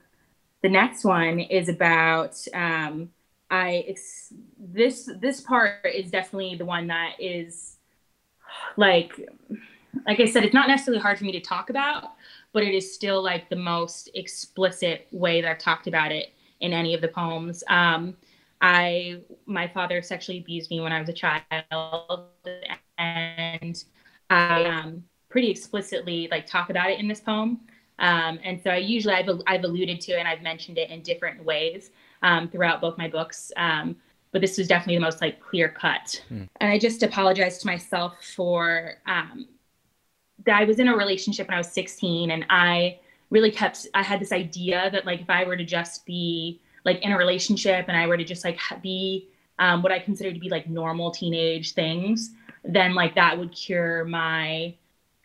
the 0.62 0.68
next 0.68 1.04
one 1.04 1.40
is 1.40 1.68
about 1.68 2.36
um, 2.52 3.10
I 3.50 3.84
ex- 3.88 4.34
this 4.58 5.08
this 5.20 5.40
part 5.40 5.86
is 5.86 6.10
definitely 6.10 6.56
the 6.56 6.64
one 6.64 6.88
that 6.88 7.14
is 7.18 7.76
like 8.76 9.18
like 10.06 10.20
I 10.20 10.26
said, 10.26 10.44
it's 10.44 10.54
not 10.54 10.68
necessarily 10.68 11.00
hard 11.00 11.18
for 11.18 11.24
me 11.24 11.32
to 11.32 11.40
talk 11.40 11.70
about 11.70 12.12
but 12.52 12.62
it 12.62 12.74
is 12.74 12.94
still 12.94 13.22
like 13.22 13.48
the 13.48 13.56
most 13.56 14.10
explicit 14.14 15.06
way 15.10 15.40
that 15.40 15.50
I've 15.50 15.58
talked 15.58 15.86
about 15.86 16.12
it 16.12 16.32
in 16.60 16.72
any 16.72 16.94
of 16.94 17.00
the 17.00 17.08
poems. 17.08 17.64
Um, 17.68 18.16
I 18.60 19.20
my 19.46 19.66
father 19.66 20.02
sexually 20.02 20.38
abused 20.38 20.70
me 20.70 20.80
when 20.80 20.92
I 20.92 21.00
was 21.00 21.08
a 21.08 21.12
child, 21.12 22.28
and 22.98 23.84
I 24.30 24.64
um, 24.64 25.02
pretty 25.28 25.50
explicitly 25.50 26.28
like 26.30 26.46
talk 26.46 26.70
about 26.70 26.90
it 26.90 27.00
in 27.00 27.08
this 27.08 27.20
poem. 27.20 27.60
Um, 27.98 28.38
and 28.42 28.60
so 28.62 28.70
I 28.70 28.78
usually 28.78 29.14
I've, 29.14 29.28
I've 29.46 29.64
alluded 29.64 30.00
to 30.02 30.12
it 30.12 30.18
and 30.18 30.28
I've 30.28 30.42
mentioned 30.42 30.78
it 30.78 30.90
in 30.90 31.02
different 31.02 31.44
ways 31.44 31.90
um, 32.22 32.48
throughout 32.48 32.80
both 32.80 32.98
my 32.98 33.08
books. 33.08 33.52
Um, 33.56 33.96
but 34.32 34.40
this 34.40 34.58
was 34.58 34.66
definitely 34.66 34.96
the 34.96 35.02
most 35.02 35.20
like 35.20 35.40
clear 35.40 35.68
cut. 35.68 36.22
Mm. 36.32 36.48
And 36.60 36.72
I 36.72 36.78
just 36.78 37.02
apologize 37.02 37.58
to 37.58 37.66
myself 37.66 38.14
for 38.34 38.94
um, 39.06 39.46
I 40.50 40.64
was 40.64 40.78
in 40.78 40.88
a 40.88 40.96
relationship 40.96 41.48
when 41.48 41.54
I 41.54 41.58
was 41.58 41.70
16 41.70 42.30
and 42.30 42.44
I 42.50 42.98
really 43.30 43.50
kept 43.50 43.86
I 43.94 44.02
had 44.02 44.20
this 44.20 44.32
idea 44.32 44.90
that 44.90 45.06
like 45.06 45.20
if 45.20 45.30
I 45.30 45.44
were 45.44 45.56
to 45.56 45.64
just 45.64 46.04
be 46.04 46.60
like 46.84 47.00
in 47.02 47.12
a 47.12 47.18
relationship 47.18 47.86
and 47.88 47.96
I 47.96 48.06
were 48.06 48.16
to 48.16 48.24
just 48.24 48.44
like 48.44 48.58
be 48.82 49.28
um, 49.58 49.82
what 49.82 49.92
I 49.92 49.98
consider 49.98 50.32
to 50.32 50.40
be 50.40 50.48
like 50.48 50.68
normal 50.68 51.10
teenage 51.10 51.74
things, 51.74 52.32
then 52.64 52.94
like 52.94 53.14
that 53.14 53.38
would 53.38 53.52
cure 53.52 54.04
my 54.04 54.74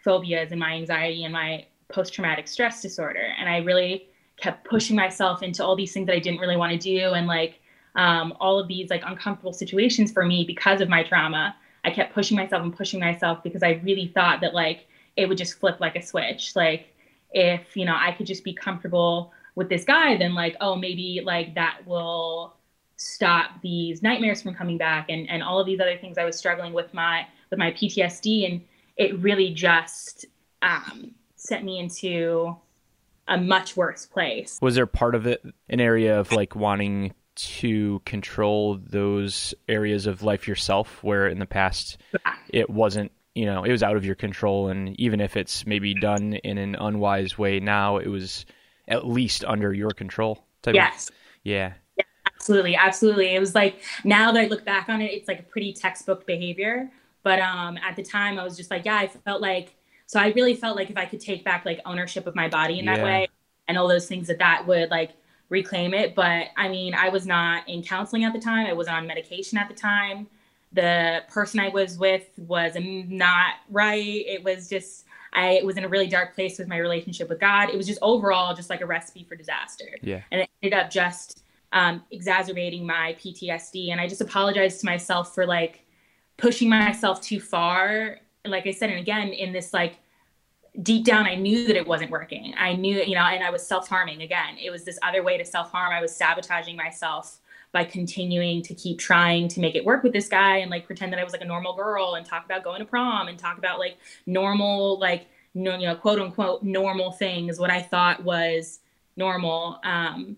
phobias 0.04 0.52
and 0.52 0.60
my 0.60 0.74
anxiety 0.74 1.24
and 1.24 1.34
my 1.34 1.66
post 1.90 2.14
traumatic 2.14 2.48
stress 2.48 2.82
disorder. 2.82 3.34
And 3.38 3.50
I 3.50 3.58
really 3.58 4.10
kept 4.38 4.68
pushing 4.68 4.96
myself 4.96 5.42
into 5.42 5.64
all 5.64 5.76
these 5.76 5.94
things 5.94 6.08
that 6.08 6.14
I 6.14 6.20
didn't 6.20 6.40
really 6.40 6.58
want 6.58 6.72
to 6.72 6.78
do 6.78 7.14
and 7.14 7.28
like 7.28 7.60
um, 7.96 8.36
all 8.40 8.60
of 8.60 8.68
these 8.68 8.90
like 8.90 9.02
uncomfortable 9.06 9.54
situations 9.54 10.12
for 10.12 10.26
me 10.26 10.44
because 10.44 10.82
of 10.82 10.90
my 10.90 11.04
trauma. 11.04 11.56
I 11.84 11.92
kept 11.92 12.14
pushing 12.14 12.38
myself 12.38 12.62
and 12.62 12.76
pushing 12.76 13.00
myself 13.00 13.42
because 13.44 13.64
I 13.64 13.82
really 13.84 14.12
thought 14.14 14.42
that 14.42 14.54
like 14.54 14.86
it 15.16 15.28
would 15.28 15.38
just 15.38 15.60
flip 15.60 15.80
like 15.80 15.96
a 15.96 16.02
switch. 16.02 16.56
Like 16.56 16.94
if, 17.32 17.76
you 17.76 17.86
know, 17.86 17.96
I 17.98 18.12
could 18.12 18.28
just 18.28 18.44
be 18.44 18.54
comfortable 18.54 19.34
with 19.56 19.70
this 19.70 19.84
guy, 19.84 20.18
then 20.18 20.36
like, 20.36 20.56
oh, 20.62 20.76
maybe 20.76 21.22
like 21.26 21.56
that 21.56 21.80
will 21.86 22.56
stop 22.98 23.62
these 23.62 24.04
nightmares 24.04 24.42
from 24.42 24.54
coming 24.54 24.78
back 24.78 25.08
and, 25.10 25.30
and 25.30 25.42
all 25.42 25.60
of 25.60 25.66
these 25.66 25.80
other 25.80 25.98
things 25.98 26.18
I 26.18 26.26
was 26.26 26.36
struggling 26.36 26.74
with 26.74 26.94
my 26.94 27.26
with 27.50 27.60
my 27.60 27.72
PTSD 27.72 28.52
and 28.52 28.62
it 28.98 29.18
really 29.20 29.54
just 29.54 30.26
um, 30.62 31.12
sent 31.48 31.64
me 31.64 31.80
into 31.80 32.56
a 33.28 33.38
much 33.38 33.78
worse 33.78 34.06
place. 34.06 34.60
Was 34.62 34.76
there 34.76 34.86
part 34.86 35.16
of 35.16 35.28
it 35.28 35.44
an 35.70 35.80
area 35.80 36.20
of 36.20 36.32
like 36.32 36.56
wanting 36.56 37.14
to 37.36 38.02
control 38.06 38.80
those 38.82 39.54
areas 39.70 40.08
of 40.08 40.24
life 40.24 40.48
yourself 40.48 41.04
where 41.04 41.28
in 41.28 41.40
the 41.40 41.46
past 41.46 41.98
it 42.50 42.68
wasn't 42.70 43.12
you 43.36 43.46
know 43.46 43.64
it 43.64 43.72
was 43.72 43.84
out 43.84 43.96
of 43.96 44.06
your 44.06 44.16
control? 44.16 44.68
And 44.68 45.00
even 45.00 45.22
if 45.22 45.38
it's 45.38 45.66
maybe 45.66 45.94
done 45.94 46.34
in 46.34 46.58
an 46.58 46.76
unwise 46.76 47.38
way 47.38 47.60
now 47.60 47.98
it 47.98 48.08
was 48.08 48.46
at 48.88 49.06
least 49.08 49.44
under 49.46 49.74
your 49.74 49.92
control 49.92 50.46
yes 50.66 51.10
of, 51.10 51.16
yeah. 51.44 51.74
yeah 51.98 52.04
absolutely 52.26 52.76
absolutely. 52.76 53.36
It 53.36 53.40
was 53.40 53.56
like 53.56 53.82
now 54.04 54.32
that 54.32 54.40
i 54.40 54.48
look 54.48 54.66
back 54.66 54.90
on 54.90 55.02
it 55.02 55.12
it's 55.12 55.28
like 55.28 55.40
a 55.40 55.44
pretty 55.44 55.74
textbook 55.74 56.26
behavior. 56.26 56.92
But 57.24 57.40
um 57.40 57.78
at 57.78 57.96
the 57.96 58.04
time 58.04 58.40
i 58.40 58.44
was 58.44 58.58
just 58.58 58.72
like 58.72 58.86
yeah 58.86 58.98
i 58.98 59.08
felt 59.08 59.42
like 59.42 59.77
so 60.08 60.20
i 60.20 60.30
really 60.30 60.56
felt 60.56 60.76
like 60.76 60.90
if 60.90 60.98
i 60.98 61.06
could 61.06 61.22
take 61.22 61.46
back 61.46 61.64
like 61.66 61.80
ownership 61.86 62.26
of 62.26 62.34
my 62.34 62.48
body 62.50 62.80
in 62.80 62.86
that 62.86 62.98
yeah. 62.98 63.04
way 63.04 63.28
and 63.68 63.78
all 63.78 63.88
those 63.88 64.08
things 64.08 64.28
that 64.28 64.40
that 64.40 64.66
would 64.66 64.90
like 64.90 65.12
reclaim 65.50 65.94
it. 65.94 66.16
But 66.16 66.48
I 66.58 66.70
mean, 66.70 66.94
I 66.94 67.10
was 67.10 67.26
not 67.26 67.68
in 67.68 67.84
counseling 67.84 68.24
at 68.24 68.34
the 68.34 68.40
time. 68.40 68.68
I 68.68 68.74
wasn't 68.74 68.98
on 68.98 69.08
medication 69.08 69.58
at 69.58 69.68
the 69.68 69.76
time. 69.76 70.28
The 70.74 71.24
person 71.30 71.60
I 71.60 71.70
was 71.70 71.98
with 71.98 72.28
was 72.38 72.76
not 72.78 73.56
right. 73.70 74.04
It 74.04 74.44
was 74.44 74.68
just, 74.68 75.06
I 75.34 75.62
was 75.64 75.78
in 75.78 75.86
a 75.86 75.88
really 75.88 76.08
dark 76.08 76.36
place 76.36 76.60
with 76.60 76.68
my 76.68 76.78
relationship 76.78 77.30
with 77.30 77.40
God. 77.40 77.70
It 77.70 77.78
was 77.78 77.88
just 77.88 78.00
overall 78.02 78.54
just 78.54 78.70
like 78.70 78.82
a 78.82 78.86
recipe 78.86 79.24
for 79.24 79.36
disaster. 79.36 79.98
Yeah. 80.02 80.22
And 80.32 80.42
it 80.42 80.50
ended 80.62 80.78
up 80.78 80.90
just 80.90 81.44
um, 81.72 82.04
exacerbating 82.12 82.86
my 82.86 83.16
PTSD. 83.20 83.92
And 83.92 84.02
I 84.02 84.08
just 84.08 84.22
apologized 84.22 84.82
to 84.82 84.86
myself 84.86 85.34
for 85.34 85.46
like 85.46 85.86
pushing 86.36 86.70
myself 86.70 87.22
too 87.22 87.40
far. 87.40 88.20
Like 88.50 88.68
I 88.68 88.72
said, 88.72 88.90
and 88.90 89.00
again, 89.00 89.30
in 89.30 89.54
this 89.54 89.74
like 89.74 90.00
deep 90.84 91.04
down 91.04 91.26
i 91.26 91.34
knew 91.34 91.66
that 91.66 91.76
it 91.76 91.88
wasn't 91.88 92.12
working. 92.12 92.54
I 92.58 92.74
knew 92.74 93.02
you 93.02 93.16
know 93.16 93.22
and 93.22 93.44
i 93.44 93.50
was 93.50 93.66
self-harming 93.66 94.22
again. 94.22 94.58
It 94.62 94.70
was 94.70 94.84
this 94.84 95.00
other 95.02 95.24
way 95.24 95.38
to 95.38 95.46
self-harm. 95.46 95.92
I 95.92 96.02
was 96.02 96.16
sabotaging 96.16 96.76
myself 96.76 97.40
by 97.72 97.84
continuing 97.84 98.62
to 98.62 98.74
keep 98.74 99.00
trying 99.00 99.48
to 99.50 99.60
make 99.60 99.76
it 99.76 99.84
work 99.84 100.04
with 100.04 100.14
this 100.14 100.30
guy 100.30 100.58
and 100.58 100.72
like 100.72 100.86
pretend 100.86 101.12
that 101.12 101.20
i 101.20 101.24
was 101.24 101.34
like 101.34 101.42
a 101.42 101.46
normal 101.46 101.76
girl 101.76 102.16
and 102.16 102.26
talk 102.26 102.46
about 102.46 102.64
going 102.64 102.80
to 102.80 102.86
prom 102.86 103.28
and 103.28 103.38
talk 103.38 103.58
about 103.58 103.80
like 103.80 103.98
normal 104.26 105.00
like 105.00 105.28
no, 105.54 105.76
you 105.76 105.88
know 105.88 105.96
quote 105.96 106.20
unquote 106.20 106.62
normal 106.62 107.12
things 107.12 107.60
what 107.60 107.72
i 107.72 107.82
thought 107.82 108.24
was 108.24 108.80
normal. 109.16 109.80
Um 109.84 110.38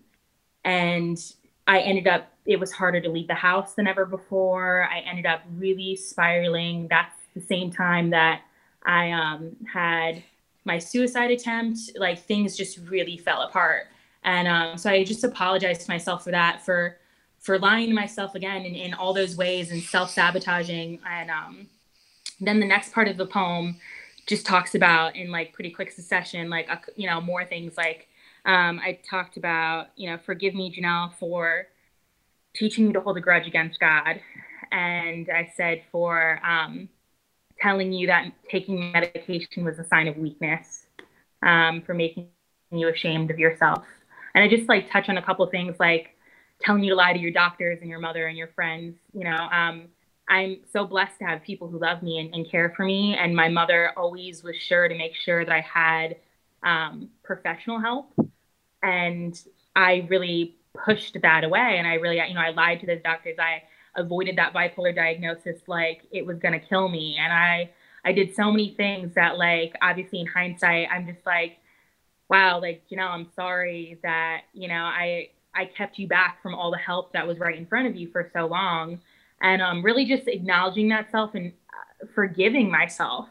and 0.64 1.18
i 1.66 1.80
ended 1.80 2.08
up 2.08 2.32
it 2.46 2.58
was 2.58 2.72
harder 2.72 3.00
to 3.00 3.10
leave 3.10 3.28
the 3.28 3.34
house 3.34 3.74
than 3.74 3.86
ever 3.86 4.06
before. 4.06 4.88
I 4.90 5.00
ended 5.00 5.26
up 5.26 5.42
really 5.56 5.94
spiraling 5.94 6.88
that's 6.88 7.19
the 7.34 7.40
same 7.40 7.70
time 7.70 8.10
that 8.10 8.42
I 8.84 9.12
um, 9.12 9.56
had 9.72 10.22
my 10.64 10.78
suicide 10.78 11.30
attempt, 11.30 11.80
like 11.96 12.24
things 12.24 12.56
just 12.56 12.78
really 12.88 13.16
fell 13.16 13.42
apart. 13.42 13.86
And 14.24 14.46
um, 14.46 14.78
so 14.78 14.90
I 14.90 15.04
just 15.04 15.24
apologized 15.24 15.82
to 15.82 15.90
myself 15.90 16.24
for 16.24 16.30
that, 16.30 16.64
for 16.64 16.98
for 17.38 17.58
lying 17.58 17.88
to 17.88 17.94
myself 17.94 18.34
again 18.34 18.66
in, 18.66 18.74
in 18.74 18.92
all 18.92 19.14
those 19.14 19.36
ways 19.36 19.72
and 19.72 19.82
self 19.82 20.10
sabotaging. 20.10 21.00
And 21.08 21.30
um, 21.30 21.66
then 22.40 22.60
the 22.60 22.66
next 22.66 22.92
part 22.92 23.08
of 23.08 23.16
the 23.16 23.26
poem 23.26 23.80
just 24.26 24.46
talks 24.46 24.74
about 24.74 25.16
in 25.16 25.30
like 25.30 25.52
pretty 25.52 25.70
quick 25.70 25.90
succession, 25.90 26.50
like 26.50 26.68
you 26.96 27.08
know 27.08 27.20
more 27.20 27.44
things 27.44 27.76
like 27.76 28.08
um, 28.44 28.80
I 28.82 28.98
talked 29.08 29.36
about, 29.36 29.88
you 29.96 30.10
know, 30.10 30.18
forgive 30.24 30.54
me, 30.54 30.74
Janelle, 30.74 31.12
for 31.18 31.66
teaching 32.54 32.86
me 32.86 32.92
to 32.94 33.00
hold 33.00 33.16
a 33.18 33.20
grudge 33.20 33.46
against 33.46 33.78
God, 33.80 34.20
and 34.72 35.28
I 35.30 35.52
said 35.56 35.82
for 35.90 36.40
um, 36.44 36.88
telling 37.60 37.92
you 37.92 38.06
that 38.06 38.32
taking 38.50 38.92
medication 38.92 39.64
was 39.64 39.78
a 39.78 39.84
sign 39.84 40.08
of 40.08 40.16
weakness, 40.16 40.86
um, 41.42 41.82
for 41.82 41.94
making 41.94 42.28
you 42.70 42.88
ashamed 42.88 43.30
of 43.30 43.38
yourself. 43.38 43.84
And 44.34 44.44
I 44.44 44.48
just 44.48 44.68
like 44.68 44.90
touch 44.90 45.08
on 45.08 45.16
a 45.16 45.22
couple 45.22 45.46
things 45.46 45.76
like 45.78 46.16
telling 46.62 46.84
you 46.84 46.90
to 46.90 46.96
lie 46.96 47.12
to 47.12 47.18
your 47.18 47.30
doctors 47.30 47.78
and 47.80 47.88
your 47.88 47.98
mother 47.98 48.26
and 48.26 48.36
your 48.36 48.48
friends. 48.48 48.96
You 49.12 49.24
know, 49.24 49.36
um, 49.36 49.88
I'm 50.28 50.58
so 50.72 50.86
blessed 50.86 51.18
to 51.18 51.24
have 51.24 51.42
people 51.42 51.68
who 51.68 51.78
love 51.78 52.02
me 52.02 52.18
and, 52.18 52.34
and, 52.34 52.48
care 52.48 52.72
for 52.76 52.84
me. 52.84 53.16
And 53.16 53.34
my 53.34 53.48
mother 53.48 53.92
always 53.96 54.44
was 54.44 54.56
sure 54.56 54.88
to 54.88 54.96
make 54.96 55.14
sure 55.16 55.44
that 55.44 55.52
I 55.52 55.60
had 55.60 56.16
um, 56.62 57.08
professional 57.24 57.80
help. 57.80 58.12
And 58.82 59.40
I 59.74 60.06
really 60.08 60.56
pushed 60.84 61.16
that 61.22 61.42
away. 61.42 61.76
And 61.78 61.86
I 61.86 61.94
really, 61.94 62.16
you 62.16 62.34
know, 62.34 62.40
I 62.40 62.50
lied 62.50 62.80
to 62.80 62.86
those 62.86 63.02
doctors. 63.02 63.36
I 63.40 63.62
avoided 63.96 64.36
that 64.36 64.52
bipolar 64.52 64.94
diagnosis 64.94 65.60
like 65.66 66.02
it 66.10 66.24
was 66.24 66.38
going 66.38 66.52
to 66.52 66.60
kill 66.60 66.88
me. 66.88 67.16
And 67.18 67.32
i 67.32 67.70
i 68.04 68.12
did 68.12 68.34
so 68.34 68.50
many 68.50 68.74
things 68.76 69.14
that 69.14 69.36
like 69.36 69.74
obviously 69.82 70.20
in 70.20 70.26
hindsight 70.26 70.88
i'm 70.90 71.06
just 71.06 71.24
like 71.26 71.58
wow 72.30 72.60
like 72.60 72.82
you 72.88 72.96
know 72.96 73.06
i'm 73.06 73.26
sorry 73.36 73.98
that 74.02 74.42
you 74.54 74.68
know 74.68 74.84
i 74.84 75.28
i 75.54 75.64
kept 75.64 75.98
you 75.98 76.08
back 76.08 76.40
from 76.42 76.54
all 76.54 76.70
the 76.70 76.78
help 76.78 77.12
that 77.12 77.26
was 77.26 77.38
right 77.38 77.58
in 77.58 77.66
front 77.66 77.86
of 77.86 77.96
you 77.96 78.08
for 78.10 78.30
so 78.32 78.46
long. 78.46 79.00
And 79.42 79.60
um 79.62 79.82
really 79.82 80.04
just 80.04 80.28
acknowledging 80.28 80.88
that 80.90 81.10
self 81.10 81.34
and 81.34 81.52
uh, 81.52 82.06
forgiving 82.14 82.70
myself 82.70 83.28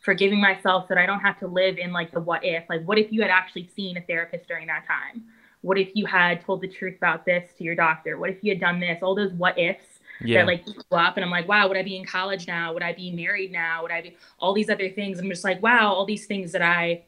forgiving 0.00 0.40
myself 0.40 0.88
that 0.88 0.96
i 0.98 1.06
don't 1.06 1.20
have 1.20 1.38
to 1.40 1.46
live 1.46 1.76
in 1.78 1.92
like 1.92 2.10
the 2.12 2.20
what 2.20 2.44
if. 2.44 2.64
Like 2.68 2.84
what 2.84 2.98
if 2.98 3.12
you 3.12 3.22
had 3.22 3.30
actually 3.30 3.68
seen 3.74 3.96
a 3.96 4.00
therapist 4.02 4.48
during 4.48 4.66
that 4.68 4.86
time? 4.86 5.24
What 5.60 5.78
if 5.78 5.90
you 5.94 6.06
had 6.06 6.44
told 6.44 6.60
the 6.60 6.68
truth 6.68 6.96
about 6.96 7.24
this 7.24 7.50
to 7.58 7.64
your 7.64 7.74
doctor? 7.74 8.16
What 8.16 8.30
if 8.30 8.38
you 8.42 8.52
had 8.52 8.60
done 8.60 8.80
this? 8.80 8.98
All 9.02 9.14
those 9.14 9.32
what 9.32 9.58
ifs 9.58 9.97
yeah. 10.22 10.40
that 10.40 10.46
like 10.46 10.64
up 10.92 11.16
and 11.16 11.24
I'm 11.24 11.30
like, 11.30 11.48
wow, 11.48 11.68
would 11.68 11.76
I 11.76 11.82
be 11.82 11.96
in 11.96 12.04
college 12.04 12.46
now? 12.46 12.72
Would 12.72 12.82
I 12.82 12.92
be 12.92 13.10
married 13.10 13.52
now? 13.52 13.82
Would 13.82 13.92
I 13.92 14.02
be 14.02 14.16
all 14.38 14.52
these 14.52 14.70
other 14.70 14.88
things? 14.88 15.18
I'm 15.18 15.28
just 15.28 15.44
like, 15.44 15.62
wow, 15.62 15.92
all 15.92 16.04
these 16.04 16.26
things 16.26 16.52
that 16.52 16.62
I, 16.62 17.04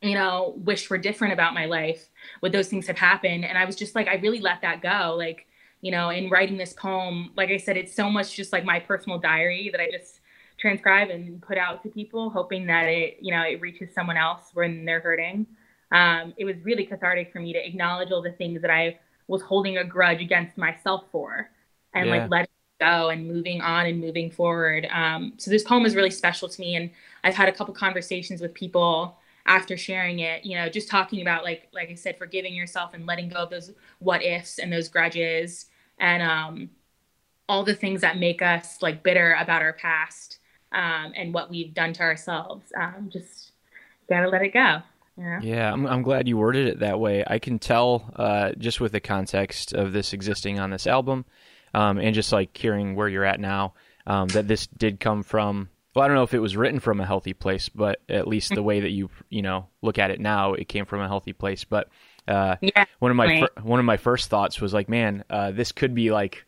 you 0.00 0.14
know, 0.14 0.54
wish 0.58 0.88
were 0.88 0.98
different 0.98 1.32
about 1.32 1.54
my 1.54 1.66
life. 1.66 2.08
Would 2.42 2.52
those 2.52 2.68
things 2.68 2.86
have 2.86 2.98
happened? 2.98 3.44
And 3.44 3.58
I 3.58 3.64
was 3.64 3.76
just 3.76 3.94
like, 3.94 4.08
I 4.08 4.14
really 4.16 4.40
let 4.40 4.62
that 4.62 4.80
go. 4.80 5.14
Like, 5.16 5.46
you 5.80 5.90
know, 5.90 6.10
in 6.10 6.30
writing 6.30 6.56
this 6.56 6.72
poem, 6.72 7.32
like 7.36 7.50
I 7.50 7.56
said, 7.56 7.76
it's 7.76 7.94
so 7.94 8.10
much 8.10 8.34
just 8.34 8.52
like 8.52 8.64
my 8.64 8.80
personal 8.80 9.18
diary 9.18 9.68
that 9.70 9.80
I 9.80 9.90
just 9.90 10.20
transcribe 10.58 11.10
and 11.10 11.40
put 11.40 11.56
out 11.56 11.82
to 11.84 11.88
people, 11.88 12.30
hoping 12.30 12.66
that 12.66 12.84
it, 12.84 13.18
you 13.20 13.32
know, 13.32 13.42
it 13.42 13.60
reaches 13.60 13.94
someone 13.94 14.16
else 14.16 14.50
when 14.54 14.84
they're 14.84 15.00
hurting. 15.00 15.46
Um, 15.92 16.34
it 16.36 16.44
was 16.44 16.56
really 16.64 16.84
cathartic 16.84 17.32
for 17.32 17.40
me 17.40 17.52
to 17.52 17.66
acknowledge 17.66 18.10
all 18.10 18.22
the 18.22 18.32
things 18.32 18.60
that 18.62 18.70
I 18.70 18.98
was 19.28 19.42
holding 19.42 19.78
a 19.78 19.84
grudge 19.84 20.20
against 20.20 20.58
myself 20.58 21.04
for 21.12 21.50
and 21.94 22.06
yeah. 22.06 22.16
like 22.16 22.30
letting 22.30 22.50
go 22.80 23.08
and 23.08 23.26
moving 23.26 23.60
on 23.60 23.86
and 23.86 24.00
moving 24.00 24.30
forward. 24.30 24.86
Um, 24.92 25.34
so 25.36 25.50
this 25.50 25.62
poem 25.62 25.84
is 25.84 25.96
really 25.96 26.10
special 26.10 26.48
to 26.48 26.60
me, 26.60 26.76
and 26.76 26.90
I've 27.24 27.34
had 27.34 27.48
a 27.48 27.52
couple 27.52 27.74
conversations 27.74 28.40
with 28.40 28.54
people 28.54 29.18
after 29.46 29.76
sharing 29.76 30.20
it. 30.20 30.44
You 30.44 30.56
know, 30.56 30.68
just 30.68 30.88
talking 30.88 31.20
about 31.20 31.44
like 31.44 31.68
like 31.72 31.90
I 31.90 31.94
said, 31.94 32.18
forgiving 32.18 32.54
yourself 32.54 32.94
and 32.94 33.06
letting 33.06 33.28
go 33.28 33.36
of 33.36 33.50
those 33.50 33.72
what 33.98 34.22
ifs 34.22 34.58
and 34.58 34.72
those 34.72 34.88
grudges 34.88 35.66
and 35.98 36.22
um, 36.22 36.70
all 37.48 37.64
the 37.64 37.74
things 37.74 38.00
that 38.02 38.18
make 38.18 38.42
us 38.42 38.80
like 38.82 39.02
bitter 39.02 39.36
about 39.40 39.62
our 39.62 39.72
past 39.72 40.38
um, 40.72 41.12
and 41.16 41.34
what 41.34 41.50
we've 41.50 41.74
done 41.74 41.92
to 41.94 42.02
ourselves. 42.02 42.72
Um, 42.78 43.08
just 43.12 43.52
gotta 44.08 44.28
let 44.28 44.42
it 44.42 44.52
go. 44.52 44.82
Yeah, 45.16 45.40
yeah 45.42 45.72
I'm, 45.72 45.84
I'm 45.84 46.02
glad 46.02 46.28
you 46.28 46.36
worded 46.36 46.68
it 46.68 46.78
that 46.78 47.00
way. 47.00 47.24
I 47.26 47.40
can 47.40 47.58
tell 47.58 48.12
uh, 48.14 48.52
just 48.56 48.80
with 48.80 48.92
the 48.92 49.00
context 49.00 49.72
of 49.72 49.92
this 49.92 50.12
existing 50.12 50.60
on 50.60 50.70
this 50.70 50.86
album 50.86 51.24
um, 51.74 51.98
and 51.98 52.14
just 52.14 52.32
like 52.32 52.56
hearing 52.56 52.94
where 52.94 53.08
you're 53.08 53.24
at 53.24 53.40
now, 53.40 53.74
um, 54.06 54.28
that 54.28 54.48
this 54.48 54.66
did 54.66 55.00
come 55.00 55.22
from. 55.22 55.68
Well, 55.94 56.04
I 56.04 56.08
don't 56.08 56.16
know 56.16 56.22
if 56.22 56.34
it 56.34 56.38
was 56.38 56.56
written 56.56 56.80
from 56.80 57.00
a 57.00 57.06
healthy 57.06 57.32
place, 57.32 57.68
but 57.68 58.00
at 58.08 58.28
least 58.28 58.54
the 58.54 58.62
way 58.62 58.80
that 58.80 58.90
you 58.90 59.10
you 59.30 59.42
know 59.42 59.66
look 59.82 59.98
at 59.98 60.10
it 60.10 60.20
now, 60.20 60.54
it 60.54 60.68
came 60.68 60.86
from 60.86 61.00
a 61.00 61.08
healthy 61.08 61.32
place. 61.32 61.64
But 61.64 61.88
uh, 62.26 62.56
yeah, 62.60 62.84
one 62.98 63.10
of 63.10 63.16
my 63.16 63.40
fir- 63.40 63.62
one 63.62 63.78
of 63.78 63.84
my 63.84 63.96
first 63.96 64.30
thoughts 64.30 64.60
was 64.60 64.72
like, 64.72 64.88
man, 64.88 65.24
uh, 65.28 65.50
this 65.50 65.72
could 65.72 65.94
be 65.94 66.10
like 66.10 66.44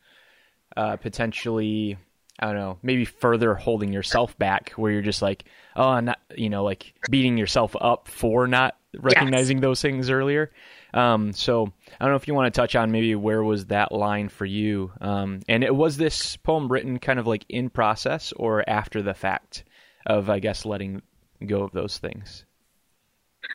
uh, 0.76 0.96
potentially. 0.96 1.96
I 2.42 2.46
don't 2.46 2.54
know, 2.56 2.78
maybe 2.82 3.04
further 3.04 3.54
holding 3.54 3.92
yourself 3.92 4.38
back 4.38 4.70
where 4.70 4.90
you're 4.90 5.02
just 5.02 5.20
like, 5.20 5.44
oh, 5.76 5.88
I'm 5.88 6.06
not, 6.06 6.20
you 6.34 6.48
know, 6.48 6.64
like 6.64 6.94
beating 7.10 7.36
yourself 7.36 7.76
up 7.78 8.08
for 8.08 8.46
not 8.46 8.78
recognizing 8.98 9.58
yes. 9.58 9.62
those 9.62 9.82
things 9.82 10.08
earlier. 10.08 10.50
Um, 10.92 11.32
so 11.32 11.72
I 12.00 12.04
don't 12.04 12.12
know 12.12 12.16
if 12.16 12.26
you 12.28 12.34
want 12.34 12.52
to 12.52 12.60
touch 12.60 12.74
on 12.74 12.90
maybe 12.90 13.14
where 13.14 13.42
was 13.42 13.66
that 13.66 13.92
line 13.92 14.28
for 14.28 14.44
you, 14.44 14.92
um, 15.00 15.40
and 15.48 15.62
it 15.62 15.74
was 15.74 15.96
this 15.96 16.36
poem 16.36 16.70
written 16.70 16.98
kind 16.98 17.18
of 17.18 17.26
like 17.26 17.44
in 17.48 17.70
process 17.70 18.32
or 18.36 18.68
after 18.68 19.02
the 19.02 19.14
fact 19.14 19.64
of 20.06 20.30
I 20.30 20.38
guess 20.38 20.64
letting 20.64 21.02
go 21.46 21.62
of 21.62 21.72
those 21.72 21.98
things. 21.98 22.44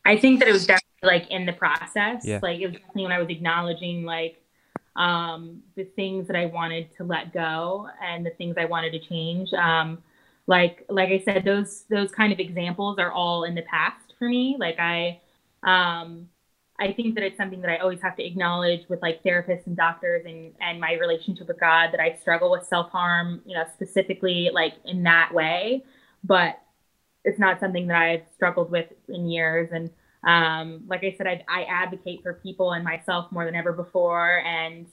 I 0.05 0.17
think 0.17 0.39
that 0.39 0.47
it 0.47 0.51
was 0.51 0.65
definitely 0.65 0.85
like 1.03 1.29
in 1.29 1.45
the 1.45 1.53
process. 1.53 2.25
Yeah. 2.25 2.39
Like 2.41 2.59
it 2.59 2.67
was 2.67 2.75
definitely 2.75 3.03
when 3.03 3.11
I 3.11 3.19
was 3.19 3.29
acknowledging 3.29 4.03
like 4.03 4.41
um, 4.95 5.61
the 5.75 5.83
things 5.83 6.27
that 6.27 6.35
I 6.35 6.45
wanted 6.45 6.95
to 6.97 7.03
let 7.03 7.33
go 7.33 7.89
and 8.01 8.25
the 8.25 8.31
things 8.31 8.55
I 8.57 8.65
wanted 8.65 8.91
to 8.91 8.99
change. 8.99 9.53
Um, 9.53 10.01
like 10.47 10.85
like 10.89 11.09
I 11.09 11.19
said, 11.23 11.43
those 11.43 11.83
those 11.89 12.11
kind 12.11 12.31
of 12.31 12.39
examples 12.39 12.99
are 12.99 13.11
all 13.11 13.43
in 13.43 13.55
the 13.55 13.63
past 13.63 14.13
for 14.17 14.27
me. 14.27 14.55
Like 14.59 14.79
I 14.79 15.21
um, 15.63 16.29
I 16.79 16.91
think 16.91 17.15
that 17.15 17.23
it's 17.23 17.37
something 17.37 17.61
that 17.61 17.69
I 17.69 17.77
always 17.77 18.01
have 18.01 18.17
to 18.17 18.25
acknowledge 18.25 18.81
with 18.89 19.01
like 19.01 19.23
therapists 19.23 19.65
and 19.65 19.77
doctors 19.77 20.25
and 20.25 20.53
and 20.59 20.79
my 20.79 20.93
relationship 20.93 21.47
with 21.47 21.59
God 21.59 21.91
that 21.93 22.01
I 22.01 22.17
struggle 22.21 22.51
with 22.51 22.65
self 22.67 22.91
harm, 22.91 23.41
you 23.45 23.55
know, 23.55 23.63
specifically 23.73 24.49
like 24.53 24.73
in 24.83 25.03
that 25.03 25.33
way. 25.33 25.83
But 26.23 26.59
it's 27.23 27.39
not 27.39 27.59
something 27.59 27.87
that 27.87 27.97
I've 27.97 28.23
struggled 28.33 28.71
with 28.71 28.87
in 29.09 29.29
years. 29.29 29.69
And 29.71 29.89
um, 30.23 30.83
like 30.87 31.03
I 31.03 31.15
said, 31.17 31.27
I, 31.27 31.43
I 31.49 31.63
advocate 31.63 32.21
for 32.23 32.33
people 32.33 32.73
and 32.73 32.83
myself 32.83 33.31
more 33.31 33.45
than 33.45 33.55
ever 33.55 33.73
before. 33.73 34.39
And 34.39 34.85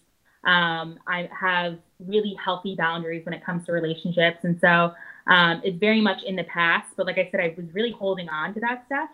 um, 0.44 0.98
I 1.06 1.28
have 1.38 1.78
really 2.00 2.34
healthy 2.42 2.74
boundaries 2.74 3.24
when 3.24 3.34
it 3.34 3.44
comes 3.44 3.66
to 3.66 3.72
relationships. 3.72 4.38
And 4.42 4.58
so 4.60 4.92
um, 5.26 5.60
it's 5.64 5.78
very 5.78 6.00
much 6.00 6.22
in 6.24 6.36
the 6.36 6.44
past. 6.44 6.88
But 6.96 7.06
like 7.06 7.18
I 7.18 7.28
said, 7.30 7.40
I 7.40 7.54
was 7.56 7.66
really 7.72 7.92
holding 7.92 8.28
on 8.28 8.54
to 8.54 8.60
that 8.60 8.84
stuff. 8.86 9.10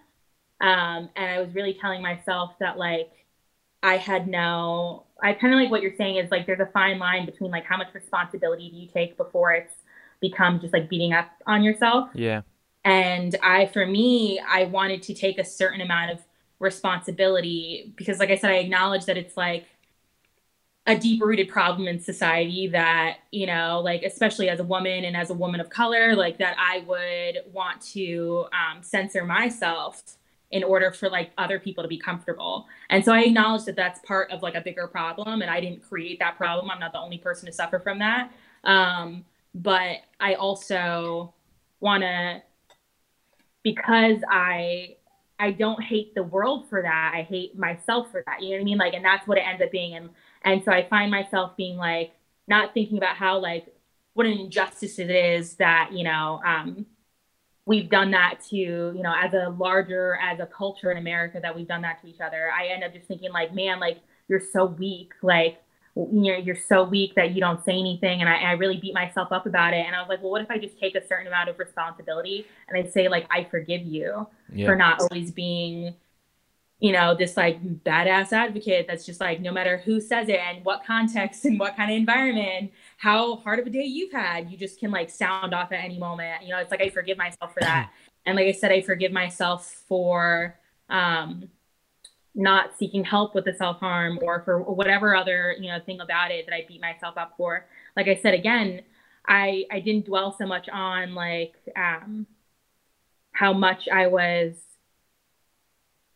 Um, 0.61 1.09
and 1.17 1.31
I 1.31 1.41
was 1.41 1.55
really 1.55 1.75
telling 1.75 2.03
myself 2.03 2.53
that, 2.61 2.79
like, 2.79 3.13
I 3.83 3.97
had 3.97 4.27
no, 4.29 5.05
I 5.23 5.33
kind 5.35 5.55
of 5.55 5.61
like 5.61 5.71
what 5.71 5.83
you're 5.83 5.97
saying 5.97 6.17
is 6.17 6.31
like 6.31 6.47
there's 6.47 6.61
a 6.61 6.67
fine 6.67 6.99
line 6.99 7.27
between 7.27 7.51
like 7.51 7.65
how 7.65 7.77
much 7.77 7.95
responsibility 7.95 8.71
do 8.71 8.77
you 8.77 8.89
take 8.89 9.17
before 9.17 9.53
it's 9.53 9.73
become 10.21 10.61
just 10.61 10.73
like 10.73 10.89
beating 10.89 11.13
up 11.13 11.31
on 11.47 11.63
yourself. 11.63 12.11
Yeah. 12.15 12.43
And 12.85 13.37
I, 13.43 13.67
for 13.67 13.87
me, 13.87 14.41
I 14.41 14.65
wanted 14.65 15.03
to 15.05 15.15
take 15.15 15.39
a 15.39 15.45
certain 15.45 15.81
amount 15.81 16.13
of 16.13 16.19
responsibility 16.59 17.93
because, 17.97 18.19
like 18.19 18.31
I 18.31 18.37
said, 18.37 18.51
I 18.51 18.55
acknowledge 18.55 19.05
that 19.05 19.17
it's 19.17 19.37
like 19.37 19.67
a 20.87 20.97
deep 20.97 21.23
rooted 21.23 21.49
problem 21.49 21.87
in 21.87 22.01
society 22.01 22.69
that, 22.69 23.19
you 23.31 23.47
know, 23.47 23.81
like, 23.85 24.03
especially 24.03 24.49
as 24.49 24.59
a 24.59 24.65
woman 24.65 25.05
and 25.05 25.17
as 25.17 25.29
a 25.29 25.35
woman 25.35 25.61
of 25.61 25.69
color, 25.69 26.17
like, 26.17 26.39
that 26.39 26.57
I 26.59 26.81
would 26.87 27.53
want 27.53 27.83
to 27.93 28.47
um, 28.53 28.83
censor 28.83 29.25
myself 29.25 30.03
in 30.51 30.65
order 30.65 30.91
for 30.91 31.11
like 31.11 31.31
other 31.37 31.59
people 31.59 31.85
to 31.85 31.89
be 31.89 31.99
comfortable. 31.99 32.67
And 32.91 33.05
so 33.05 33.13
I 33.13 33.21
acknowledge 33.21 33.65
that 33.65 33.77
that's 33.77 34.01
part 34.01 34.31
of 34.31 34.43
like 34.43 34.55
a 34.55 34.61
bigger 34.61 34.87
problem 34.87 35.43
and 35.43 35.51
I 35.51 35.61
didn't 35.61 35.83
create 35.83 36.19
that 36.21 36.37
problem. 36.37 36.71
I'm 36.71 36.81
not 36.81 36.93
the 36.93 37.01
only 37.01 37.19
person 37.19 37.47
to 37.47 37.53
suffer 37.53 37.79
from 37.79 37.99
that. 37.99 38.33
Um, 38.65 39.25
but 39.55 39.99
I 40.21 40.35
also 40.35 41.35
want 41.81 42.03
to 42.03 42.43
because 43.63 44.19
I 44.31 44.97
I 45.39 45.53
don't 45.53 45.83
hate 45.83 46.15
the 46.15 46.23
world 46.23 46.69
for 46.69 46.83
that. 46.83 47.13
I 47.15 47.23
hate 47.23 47.57
myself 47.57 48.11
for 48.11 48.25
that. 48.27 48.43
You 48.43 48.51
know 48.51 48.57
what 48.57 48.61
I 48.61 48.65
mean? 48.65 48.79
Like, 48.79 48.95
and 48.95 49.05
that's 49.05 49.27
what 49.29 49.39
it 49.39 49.43
ends 49.43 49.63
up 49.63 49.71
being. 49.71 49.95
And 49.95 50.11
and 50.43 50.65
so 50.65 50.73
I 50.73 50.89
find 50.89 51.11
myself 51.11 51.57
being 51.57 51.77
like 51.77 52.13
not 52.47 52.75
thinking 52.75 52.99
about 52.99 53.17
how 53.17 53.39
like 53.39 53.67
what 54.15 54.27
an 54.27 54.33
injustice 54.33 54.99
it 54.99 55.11
is 55.11 55.55
that 55.57 55.91
you 55.93 56.05
know 56.05 56.41
um, 56.45 56.87
we've 57.69 57.91
done 57.91 58.11
that 58.11 58.41
to 58.49 58.57
you 58.57 59.03
know 59.03 59.15
as 59.15 59.35
a 59.35 59.51
larger 59.51 60.17
as 60.17 60.41
a 60.41 60.47
culture 60.47 60.91
in 60.91 60.97
America 60.97 61.39
that 61.41 61.55
we've 61.55 61.69
done 61.69 61.83
that 61.83 62.01
to 62.03 62.09
each 62.09 62.21
other. 62.21 62.51
I 62.51 62.69
end 62.69 62.83
up 62.83 62.93
just 62.95 63.07
thinking 63.07 63.31
like, 63.31 63.55
man, 63.55 63.79
like 63.79 63.99
you're 64.27 64.41
so 64.41 64.65
weak. 64.65 65.13
Like 65.23 65.63
you 65.95 66.33
know, 66.33 66.39
you're 66.39 66.57
so 66.57 66.85
weak 66.85 67.15
that 67.17 67.33
you 67.33 67.41
don't 67.41 67.65
say 67.65 67.73
anything. 67.73 68.21
And 68.21 68.29
I, 68.29 68.37
I, 68.37 68.53
really 68.53 68.77
beat 68.77 68.95
myself 68.95 69.33
up 69.33 69.47
about 69.47 69.75
it. 69.75 69.85
And 69.85 69.97
I 69.97 70.01
was 70.01 70.09
like, 70.09 70.23
well, 70.23 70.31
what 70.31 70.43
if 70.43 70.51
I 70.51 70.57
just 70.57 70.79
take 70.79 70.95
a 70.95 71.05
certain 71.05 71.27
amount 71.27 71.49
of 71.49 71.59
responsibility 71.59 72.47
and 72.69 72.79
I 72.79 72.89
say, 72.89 73.09
like, 73.09 73.27
I 73.31 73.43
forgive 73.43 73.83
you 73.83 74.29
yeah. 74.53 74.67
for 74.67 74.77
not 74.77 75.01
always 75.01 75.33
being, 75.33 75.97
you 76.79 76.93
know, 76.93 77.17
this 77.17 77.37
like 77.37 77.61
badass 77.83 78.33
advocate 78.33 78.87
that's 78.87 79.05
just 79.05 79.21
like, 79.21 79.41
no 79.41 79.51
matter 79.51 79.79
who 79.79 80.01
says 80.01 80.29
it 80.29 80.39
and 80.39 80.65
what 80.65 80.85
context 80.85 81.45
and 81.45 81.59
what 81.59 81.75
kind 81.75 81.91
of 81.91 81.97
environment, 81.97 82.71
how 82.99 83.37
hard 83.37 83.61
of 83.61 83.67
a 83.67 83.71
day 83.71 83.85
you've 83.85 84.13
had, 84.13 84.51
you 84.51 84.59
just 84.59 84.79
can 84.79 84.91
like 84.91 85.09
sound 85.09 85.55
off 85.55 85.73
at 85.73 85.83
any 85.83 85.99
moment. 85.99 86.43
You 86.43 86.51
know, 86.51 86.59
it's 86.59 86.71
like, 86.71 86.83
I 86.83 86.91
forgive 86.91 87.17
myself 87.17 87.55
for 87.55 87.61
that. 87.61 87.91
and 88.27 88.37
like 88.37 88.47
I 88.47 88.53
said, 88.53 88.73
I 88.73 88.83
forgive 88.83 89.13
myself 89.13 89.83
for, 89.89 90.59
um, 90.91 91.49
not 92.35 92.71
seeking 92.79 93.05
help 93.05 93.35
with 93.35 93.45
the 93.45 93.53
self 93.53 93.81
harm 93.81 94.19
or 94.23 94.43
for 94.45 94.61
whatever 94.63 95.17
other 95.17 95.57
you 95.59 95.69
know 95.69 95.81
thing 95.85 96.01
about 96.01 96.31
it 96.31 96.47
that 96.47 96.55
I 96.55 96.65
beat 96.69 96.81
myself 96.81 97.17
up 97.19 97.35
for. 97.37 97.67
Like 97.97 98.07
I 98.07 98.15
said 98.15 98.33
again, 98.35 98.83
I 99.27 99.65
I 99.73 99.81
didn't 99.81 100.07
dwell 100.07 100.35
so 100.39 100.47
much 100.47 100.69
on 100.69 101.15
like 101.15 101.55
um, 101.77 102.27
how 103.33 103.53
much 103.53 103.89
I 103.89 104.07
was 104.07 104.53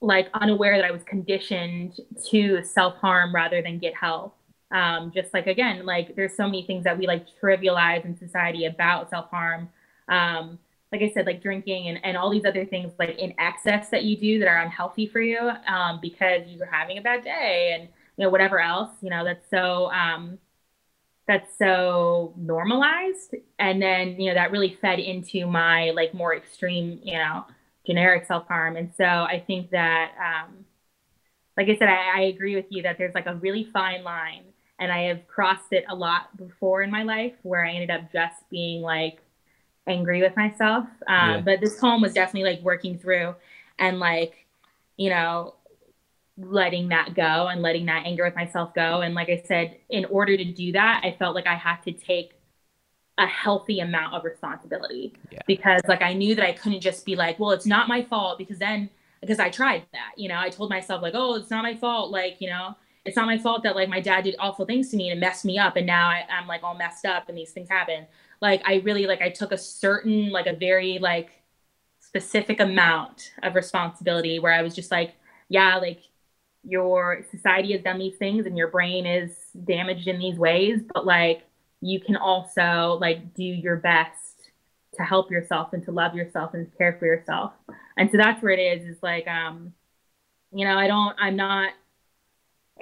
like 0.01 0.29
unaware 0.35 0.77
that 0.77 0.85
I 0.85 0.93
was 0.93 1.03
conditioned 1.03 2.01
to 2.31 2.63
self 2.65 2.97
harm 2.97 3.35
rather 3.35 3.61
than 3.61 3.79
get 3.79 3.95
help. 3.95 4.37
Um, 4.73 5.13
just 5.15 5.35
like 5.35 5.47
again, 5.47 5.85
like 5.87 6.17
there's 6.17 6.37
so 6.37 6.47
many 6.47 6.65
things 6.67 6.85
that 6.85 6.99
we 6.99 7.07
like 7.07 7.27
trivialize 7.43 8.05
in 8.05 8.17
society 8.19 8.65
about 8.67 9.11
self 9.11 9.31
harm. 9.31 9.69
Um, 10.09 10.59
like 10.93 11.03
I 11.03 11.11
said, 11.15 11.27
like 11.27 11.43
drinking 11.43 11.89
and, 11.89 11.99
and 12.05 12.17
all 12.17 12.31
these 12.31 12.45
other 12.45 12.67
things 12.67 12.93
like 12.99 13.19
in 13.19 13.35
excess 13.39 13.89
that 13.91 14.05
you 14.05 14.17
do 14.17 14.39
that 14.41 14.49
are 14.49 14.59
unhealthy 14.59 15.07
for 15.07 15.21
you 15.21 15.39
um, 15.67 16.01
because 16.03 16.43
you're 16.47 16.67
having 16.67 16.99
a 16.99 17.03
bad 17.03 17.25
day 17.25 17.73
and 17.79 17.89
you 18.17 18.25
know 18.25 18.31
whatever 18.31 18.61
else 18.61 18.91
you 19.01 19.09
know 19.11 19.25
that's 19.25 19.49
so 19.51 19.91
um, 19.91 20.39
that's 21.27 21.57
so 21.57 22.35
normalized 22.37 23.35
and 23.59 23.81
then 23.81 24.21
you 24.21 24.29
know 24.29 24.35
that 24.35 24.51
really 24.51 24.77
fed 24.81 24.99
into 24.99 25.47
my 25.47 25.91
like 25.91 26.13
more 26.15 26.35
extreme 26.35 27.01
you 27.05 27.15
know 27.15 27.45
generic 27.87 28.27
self 28.27 28.47
harm 28.49 28.77
and 28.77 28.93
so 28.97 29.05
I 29.05 29.43
think 29.47 29.71
that 29.71 30.13
um, 30.19 30.65
like 31.57 31.69
I 31.69 31.77
said 31.79 31.89
I, 31.89 32.19
I 32.19 32.21
agree 32.25 32.57
with 32.57 32.67
you 32.71 32.83
that 32.85 32.99
there's 32.99 33.15
like 33.15 33.27
a 33.27 33.35
really 33.37 33.69
fine 33.73 34.05
line 34.05 34.45
and 34.83 34.91
I 34.91 35.03
have 35.03 35.29
crossed 35.29 35.73
it 35.73 35.85
a 35.89 35.95
lot 35.95 36.37
before 36.37 36.83
in 36.83 36.91
my 36.91 37.05
life 37.05 37.35
where 37.45 37.65
I 37.65 37.71
ended 37.71 37.91
up 37.91 38.13
just 38.13 38.35
being 38.51 38.83
like 38.83 39.21
angry 39.87 40.21
with 40.21 40.37
myself. 40.37 40.87
Um, 41.07 41.31
yeah. 41.31 41.41
But 41.41 41.61
this 41.61 41.79
poem 41.79 42.03
was 42.03 42.13
definitely 42.13 42.51
like 42.51 42.63
working 42.65 42.99
through 42.99 43.37
and 43.79 44.01
like, 44.01 44.45
you 44.97 45.09
know, 45.09 45.55
letting 46.37 46.89
that 46.89 47.15
go 47.15 47.47
and 47.47 47.63
letting 47.63 47.87
that 47.87 48.07
anger 48.07 48.25
with 48.25 48.35
myself 48.35 48.75
go. 48.75 49.03
And 49.03 49.15
like 49.15 49.29
I 49.29 49.45
said, 49.47 49.77
in 49.89 50.05
order 50.07 50.37
to 50.37 50.45
do 50.45 50.73
that, 50.73 51.03
I 51.05 51.15
felt 51.17 51.37
like 51.37 51.47
I 51.47 51.55
had 51.55 51.77
to 51.85 51.93
take 51.93 52.33
a 53.19 53.27
healthy 53.27 53.79
amount 53.79 54.15
of 54.15 54.25
responsibility 54.25 55.15
yeah. 55.31 55.39
because 55.47 55.81
like 55.87 56.03
I 56.03 56.13
knew 56.13 56.35
that 56.35 56.45
I 56.45 56.55
couldn't 56.55 56.81
just 56.81 57.07
be 57.07 57.15
like, 57.15 57.39
well, 57.39 57.53
it's 57.53 57.67
not 57.67 57.87
my 57.87 58.03
fault 58.03 58.37
because 58.37 58.59
then 58.59 58.91
because 59.21 59.39
I 59.39 59.49
tried 59.49 59.85
that, 59.93 60.15
you 60.17 60.29
know, 60.29 60.41
I 60.41 60.49
told 60.49 60.71
myself 60.71 61.03
like, 61.03 61.15
oh, 61.15 61.37
it's 61.37 61.51
not 61.51 61.63
my 61.63 61.77
fault. 61.77 62.11
Like, 62.11 62.41
you 62.41 62.49
know, 62.51 62.75
it's 63.05 63.17
not 63.17 63.27
my 63.27 63.39
fault 63.39 63.63
that 63.65 63.75
like 63.75 63.89
my 63.89 64.01
dad 64.01 64.23
did 64.23 64.37
awful 64.39 64.65
things 64.65 64.91
to 64.91 64.97
me 64.97 65.11
and 65.11 65.21
messed 65.21 65.45
me 65.45 65.59
up 65.59 65.77
and 65.77 65.87
now 65.87 66.09
I, 66.09 66.25
am 66.29 66.47
like 66.47 66.63
all 66.63 66.77
messed 66.77 67.05
up 67.05 67.29
and 67.29 67.37
these 67.37 67.51
things 67.51 67.69
happen. 67.69 68.07
Like 68.41 68.63
i 68.65 68.77
really 68.77 69.07
like 69.07 69.23
i 69.23 69.31
took 69.31 69.53
a 69.53 69.59
certain 69.59 70.31
like 70.31 70.47
a 70.47 70.55
very 70.55 70.99
like 70.99 71.31
specific 72.01 72.61
amount 72.61 73.33
of 73.43 73.55
responsibility 73.55 74.39
where 74.41 74.53
i 74.53 74.63
was 74.63 74.75
just 74.75 74.91
like 74.91 75.15
yeah 75.49 75.77
like 75.77 76.01
your 76.65 77.25
society 77.31 77.73
has 77.73 77.83
done 77.83 77.99
these 77.99 78.17
things 78.17 78.47
and 78.47 78.59
your 78.59 78.69
brain 78.69 79.07
is 79.07 79.31
damaged 79.65 80.09
in 80.09 80.19
these 80.19 80.37
ways 80.37 80.81
but 80.93 81.07
like 81.07 81.45
you 81.81 82.01
can 82.01 82.17
also 82.17 82.99
like 83.01 83.33
do 83.35 83.45
your 83.45 83.77
best 83.77 84.51
to 84.95 85.03
help 85.03 85.31
yourself 85.31 85.73
and 85.73 85.85
to 85.85 85.93
love 85.93 86.15
yourself 86.15 86.55
and 86.55 86.67
care 86.77 86.97
for 86.99 87.07
yourself. 87.07 87.53
And 87.97 88.11
so 88.11 88.17
that's 88.17 88.43
where 88.43 88.53
it 88.53 88.61
is 88.61 88.87
is 88.87 89.03
like 89.03 89.27
um 89.27 89.73
you 90.55 90.67
know 90.67 90.79
i 90.79 90.87
don't 90.87 91.17
i'm 91.19 91.37
not 91.37 91.73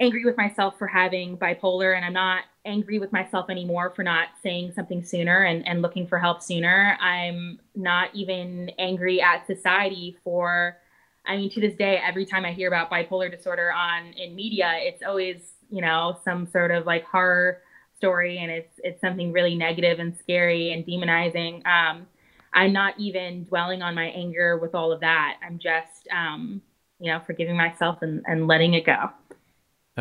angry 0.01 0.25
with 0.25 0.35
myself 0.35 0.77
for 0.77 0.87
having 0.87 1.37
bipolar 1.37 1.95
and 1.95 2.03
i'm 2.03 2.13
not 2.13 2.43
angry 2.65 2.99
with 2.99 3.11
myself 3.11 3.49
anymore 3.49 3.91
for 3.95 4.03
not 4.03 4.29
saying 4.43 4.71
something 4.75 5.03
sooner 5.03 5.43
and, 5.43 5.67
and 5.67 5.81
looking 5.81 6.07
for 6.07 6.19
help 6.19 6.41
sooner. 6.41 6.97
I'm 6.99 7.59
not 7.75 8.09
even 8.13 8.69
angry 8.77 9.21
at 9.21 9.47
society 9.47 10.17
for 10.23 10.77
I 11.25 11.37
mean 11.37 11.49
to 11.51 11.61
this 11.61 11.75
day 11.75 11.99
every 12.03 12.25
time 12.25 12.45
I 12.45 12.51
hear 12.51 12.67
about 12.67 12.89
bipolar 12.89 13.35
disorder 13.35 13.71
on 13.71 14.13
in 14.13 14.35
media 14.35 14.73
it's 14.77 15.03
always, 15.03 15.37
you 15.69 15.81
know, 15.81 16.19
some 16.23 16.47
sort 16.47 16.71
of 16.71 16.85
like 16.85 17.05
horror 17.05 17.61
story 17.95 18.37
and 18.39 18.51
it's 18.51 18.79
it's 18.83 19.01
something 19.01 19.31
really 19.31 19.55
negative 19.55 19.99
and 19.99 20.15
scary 20.17 20.71
and 20.71 20.85
demonizing. 20.85 21.65
Um, 21.65 22.07
I'm 22.53 22.73
not 22.73 22.99
even 22.99 23.45
dwelling 23.45 23.81
on 23.81 23.95
my 23.95 24.07
anger 24.07 24.57
with 24.57 24.75
all 24.75 24.91
of 24.91 24.99
that. 24.99 25.37
I'm 25.45 25.57
just 25.57 26.07
um, 26.11 26.61
you 26.99 27.11
know, 27.11 27.19
forgiving 27.25 27.57
myself 27.57 28.03
and, 28.03 28.23
and 28.27 28.47
letting 28.47 28.75
it 28.75 28.85
go. 28.85 29.09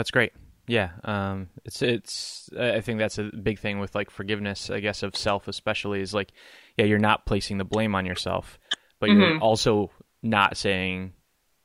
That's 0.01 0.11
great. 0.11 0.33
Yeah, 0.67 0.93
um, 1.05 1.51
it's 1.67 1.83
it's. 1.83 2.49
I 2.59 2.81
think 2.81 2.99
that's 2.99 3.19
a 3.19 3.25
big 3.25 3.59
thing 3.59 3.81
with 3.81 3.95
like 3.95 4.09
forgiveness. 4.09 4.71
I 4.71 4.81
guess 4.81 5.03
of 5.03 5.15
self, 5.15 5.47
especially, 5.47 6.01
is 6.01 6.15
like, 6.15 6.33
yeah, 6.79 6.87
you're 6.87 6.99
not 6.99 7.27
placing 7.27 7.59
the 7.59 7.67
blame 7.67 7.95
on 7.95 8.07
yourself, 8.07 8.59
but 8.99 9.11
mm-hmm. 9.11 9.21
you're 9.21 9.39
also 9.41 9.91
not 10.23 10.57
saying 10.57 11.13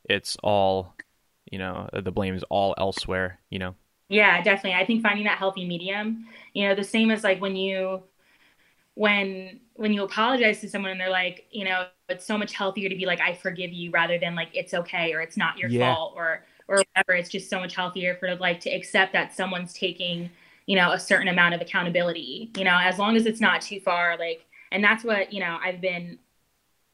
it's 0.04 0.36
all, 0.44 0.96
you 1.50 1.58
know, 1.58 1.88
the 1.94 2.12
blame 2.12 2.36
is 2.36 2.44
all 2.50 2.76
elsewhere. 2.78 3.40
You 3.50 3.60
know. 3.60 3.76
Yeah, 4.10 4.42
definitely. 4.42 4.74
I 4.74 4.86
think 4.86 5.02
finding 5.02 5.24
that 5.28 5.38
healthy 5.38 5.66
medium, 5.66 6.28
you 6.52 6.68
know, 6.68 6.76
the 6.76 6.84
same 6.84 7.10
as 7.10 7.24
like 7.24 7.40
when 7.40 7.56
you, 7.56 8.04
when 8.96 9.62
when 9.76 9.94
you 9.94 10.04
apologize 10.04 10.60
to 10.60 10.68
someone 10.68 10.92
and 10.92 11.00
they're 11.00 11.10
like, 11.10 11.46
you 11.52 11.64
know, 11.64 11.86
it's 12.10 12.26
so 12.26 12.38
much 12.38 12.52
healthier 12.52 12.90
to 12.90 12.96
be 12.98 13.06
like, 13.06 13.22
I 13.22 13.34
forgive 13.34 13.72
you, 13.72 13.92
rather 13.92 14.20
than 14.20 14.36
like 14.36 14.50
it's 14.54 14.74
okay 14.74 15.14
or 15.14 15.22
it's 15.22 15.38
not 15.38 15.58
your 15.58 15.70
yeah. 15.70 15.96
fault 15.96 16.16
or 16.18 16.44
or 16.68 16.78
whatever 16.78 17.14
it's 17.18 17.30
just 17.30 17.50
so 17.50 17.60
much 17.60 17.76
healthier 17.76 18.16
for 18.16 18.36
like 18.36 18.60
to 18.60 18.70
accept 18.70 19.14
that 19.14 19.36
someone's 19.36 19.74
taking 19.74 20.30
you 20.66 20.76
know 20.76 20.92
a 20.92 21.00
certain 21.00 21.28
amount 21.28 21.54
of 21.54 21.62
accountability 21.62 22.52
you 22.58 22.64
know 22.64 22.78
as 22.82 22.98
long 22.98 23.16
as 23.16 23.26
it's 23.26 23.40
not 23.40 23.62
too 23.62 23.80
far 23.80 24.18
like 24.18 24.46
and 24.72 24.84
that's 24.84 25.04
what 25.04 25.32
you 25.32 25.40
know 25.40 25.58
i've 25.64 25.82
been 25.82 26.18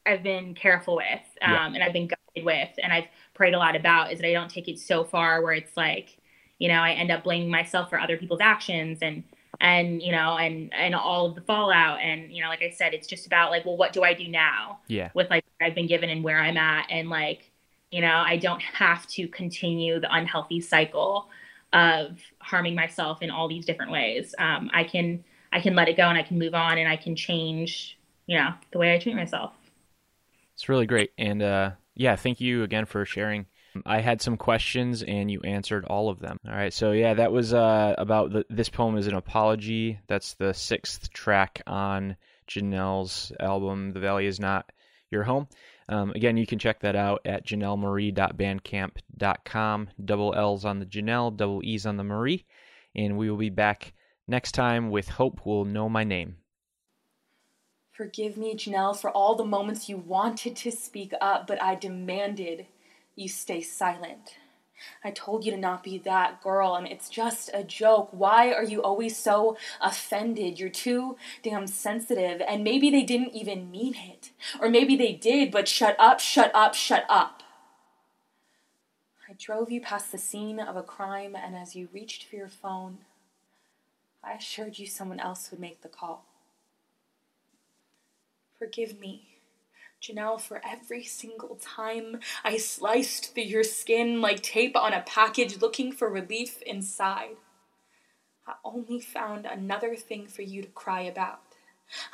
i've 0.05 0.23
been 0.23 0.53
careful 0.53 0.95
with 0.97 1.21
um, 1.41 1.51
yeah. 1.51 1.67
and 1.67 1.83
i've 1.83 1.93
been 1.93 2.07
guided 2.07 2.45
with 2.45 2.69
and 2.81 2.91
i've 2.91 3.05
prayed 3.33 3.53
a 3.53 3.57
lot 3.57 3.75
about 3.75 4.11
is 4.11 4.19
that 4.19 4.27
i 4.27 4.33
don't 4.33 4.49
take 4.49 4.67
it 4.67 4.79
so 4.79 5.03
far 5.03 5.41
where 5.41 5.53
it's 5.53 5.75
like 5.77 6.17
you 6.59 6.67
know 6.67 6.81
i 6.81 6.91
end 6.91 7.11
up 7.11 7.23
blaming 7.23 7.49
myself 7.49 7.89
for 7.89 7.99
other 7.99 8.17
people's 8.17 8.41
actions 8.41 8.99
and 9.01 9.23
and 9.59 10.01
you 10.01 10.11
know 10.11 10.37
and 10.37 10.73
and 10.73 10.95
all 10.95 11.27
of 11.27 11.35
the 11.35 11.41
fallout 11.41 11.99
and 11.99 12.31
you 12.31 12.41
know 12.41 12.49
like 12.49 12.63
i 12.63 12.69
said 12.69 12.93
it's 12.93 13.07
just 13.07 13.27
about 13.27 13.51
like 13.51 13.63
well 13.63 13.77
what 13.77 13.93
do 13.93 14.03
i 14.03 14.13
do 14.13 14.27
now 14.27 14.79
yeah 14.87 15.09
with 15.13 15.29
like 15.29 15.45
i've 15.61 15.75
been 15.75 15.87
given 15.87 16.09
and 16.09 16.23
where 16.23 16.39
i'm 16.39 16.57
at 16.57 16.85
and 16.89 17.09
like 17.09 17.50
you 17.91 18.01
know 18.01 18.23
i 18.25 18.37
don't 18.37 18.61
have 18.61 19.05
to 19.07 19.27
continue 19.27 19.99
the 19.99 20.13
unhealthy 20.13 20.59
cycle 20.59 21.29
of 21.73 22.19
harming 22.39 22.75
myself 22.75 23.21
in 23.21 23.29
all 23.29 23.47
these 23.47 23.65
different 23.65 23.91
ways 23.91 24.33
um, 24.39 24.69
i 24.73 24.83
can 24.83 25.23
i 25.51 25.59
can 25.59 25.75
let 25.75 25.87
it 25.87 25.97
go 25.97 26.03
and 26.03 26.17
i 26.17 26.23
can 26.23 26.39
move 26.39 26.53
on 26.53 26.77
and 26.77 26.87
i 26.87 26.95
can 26.95 27.15
change 27.15 27.97
you 28.25 28.37
know 28.37 28.49
the 28.71 28.79
way 28.79 28.93
i 28.93 28.97
treat 28.97 29.15
myself 29.15 29.53
it's 30.55 30.69
really 30.69 30.85
great 30.85 31.11
and 31.17 31.41
uh 31.41 31.71
yeah 31.95 32.15
thank 32.15 32.41
you 32.41 32.63
again 32.63 32.85
for 32.85 33.05
sharing 33.05 33.45
I 33.85 34.01
had 34.01 34.21
some 34.21 34.37
questions 34.37 35.03
and 35.03 35.31
you 35.31 35.41
answered 35.41 35.85
all 35.85 36.09
of 36.09 36.19
them. 36.19 36.37
All 36.47 36.53
right, 36.53 36.73
so 36.73 36.91
yeah, 36.91 37.13
that 37.15 37.31
was 37.31 37.53
uh, 37.53 37.95
about 37.97 38.31
the, 38.33 38.45
this 38.49 38.69
poem 38.69 38.97
is 38.97 39.07
an 39.07 39.15
apology. 39.15 39.99
That's 40.07 40.33
the 40.33 40.53
sixth 40.53 41.11
track 41.11 41.61
on 41.65 42.17
Janelle's 42.47 43.31
album, 43.39 43.93
"The 43.93 43.99
Valley 43.99 44.25
Is 44.25 44.39
Not 44.39 44.69
Your 45.09 45.23
Home." 45.23 45.47
Um, 45.91 46.11
again, 46.11 46.37
you 46.37 46.47
can 46.47 46.57
check 46.57 46.79
that 46.79 46.95
out 46.95 47.19
at 47.25 47.45
janellemarie.bandcamp.com. 47.45 49.89
Double 50.05 50.33
L's 50.33 50.63
on 50.63 50.79
the 50.79 50.85
Janelle, 50.85 51.35
double 51.35 51.61
E's 51.65 51.85
on 51.85 51.97
the 51.97 52.05
Marie, 52.05 52.45
and 52.95 53.17
we 53.17 53.29
will 53.29 53.35
be 53.35 53.49
back 53.49 53.91
next 54.25 54.53
time 54.53 54.89
with 54.89 55.09
Hope 55.09 55.45
Will 55.45 55.65
Know 55.65 55.89
My 55.89 56.05
Name. 56.05 56.37
Forgive 57.91 58.37
me, 58.37 58.55
Janelle, 58.55 58.97
for 58.97 59.11
all 59.11 59.35
the 59.35 59.43
moments 59.43 59.89
you 59.89 59.97
wanted 59.97 60.55
to 60.55 60.71
speak 60.71 61.11
up, 61.19 61.45
but 61.45 61.61
I 61.61 61.75
demanded 61.75 62.67
you 63.15 63.27
stay 63.27 63.61
silent. 63.61 64.37
I 65.03 65.11
told 65.11 65.45
you 65.45 65.51
to 65.51 65.57
not 65.57 65.83
be 65.83 65.97
that 65.99 66.41
girl, 66.41 66.75
and 66.75 66.87
it's 66.87 67.09
just 67.09 67.49
a 67.53 67.63
joke. 67.63 68.09
Why 68.11 68.51
are 68.51 68.63
you 68.63 68.81
always 68.81 69.17
so 69.17 69.57
offended? 69.81 70.59
You're 70.59 70.69
too 70.69 71.17
damn 71.43 71.67
sensitive, 71.67 72.41
and 72.47 72.63
maybe 72.63 72.89
they 72.89 73.03
didn't 73.03 73.33
even 73.33 73.71
mean 73.71 73.95
it. 73.95 74.31
Or 74.59 74.69
maybe 74.69 74.95
they 74.95 75.13
did, 75.13 75.51
but 75.51 75.67
shut 75.67 75.95
up, 75.99 76.19
shut 76.19 76.51
up, 76.53 76.73
shut 76.73 77.05
up. 77.09 77.43
I 79.29 79.33
drove 79.37 79.71
you 79.71 79.81
past 79.81 80.11
the 80.11 80.17
scene 80.17 80.59
of 80.59 80.75
a 80.75 80.83
crime, 80.83 81.35
and 81.35 81.55
as 81.55 81.75
you 81.75 81.87
reached 81.93 82.25
for 82.25 82.35
your 82.35 82.49
phone, 82.49 82.99
I 84.23 84.33
assured 84.33 84.77
you 84.77 84.87
someone 84.87 85.19
else 85.19 85.49
would 85.51 85.59
make 85.59 85.81
the 85.81 85.89
call. 85.89 86.25
Forgive 88.59 88.99
me 88.99 89.30
Janelle, 90.01 90.41
for 90.41 90.59
every 90.65 91.03
single 91.03 91.59
time 91.61 92.19
I 92.43 92.57
sliced 92.57 93.33
through 93.33 93.43
your 93.43 93.63
skin 93.63 94.19
like 94.19 94.41
tape 94.41 94.75
on 94.75 94.93
a 94.93 95.01
package 95.01 95.61
looking 95.61 95.91
for 95.91 96.09
relief 96.09 96.61
inside, 96.63 97.37
I 98.47 98.53
only 98.65 98.99
found 98.99 99.45
another 99.45 99.95
thing 99.95 100.25
for 100.25 100.41
you 100.41 100.63
to 100.63 100.67
cry 100.69 101.01
about. 101.01 101.41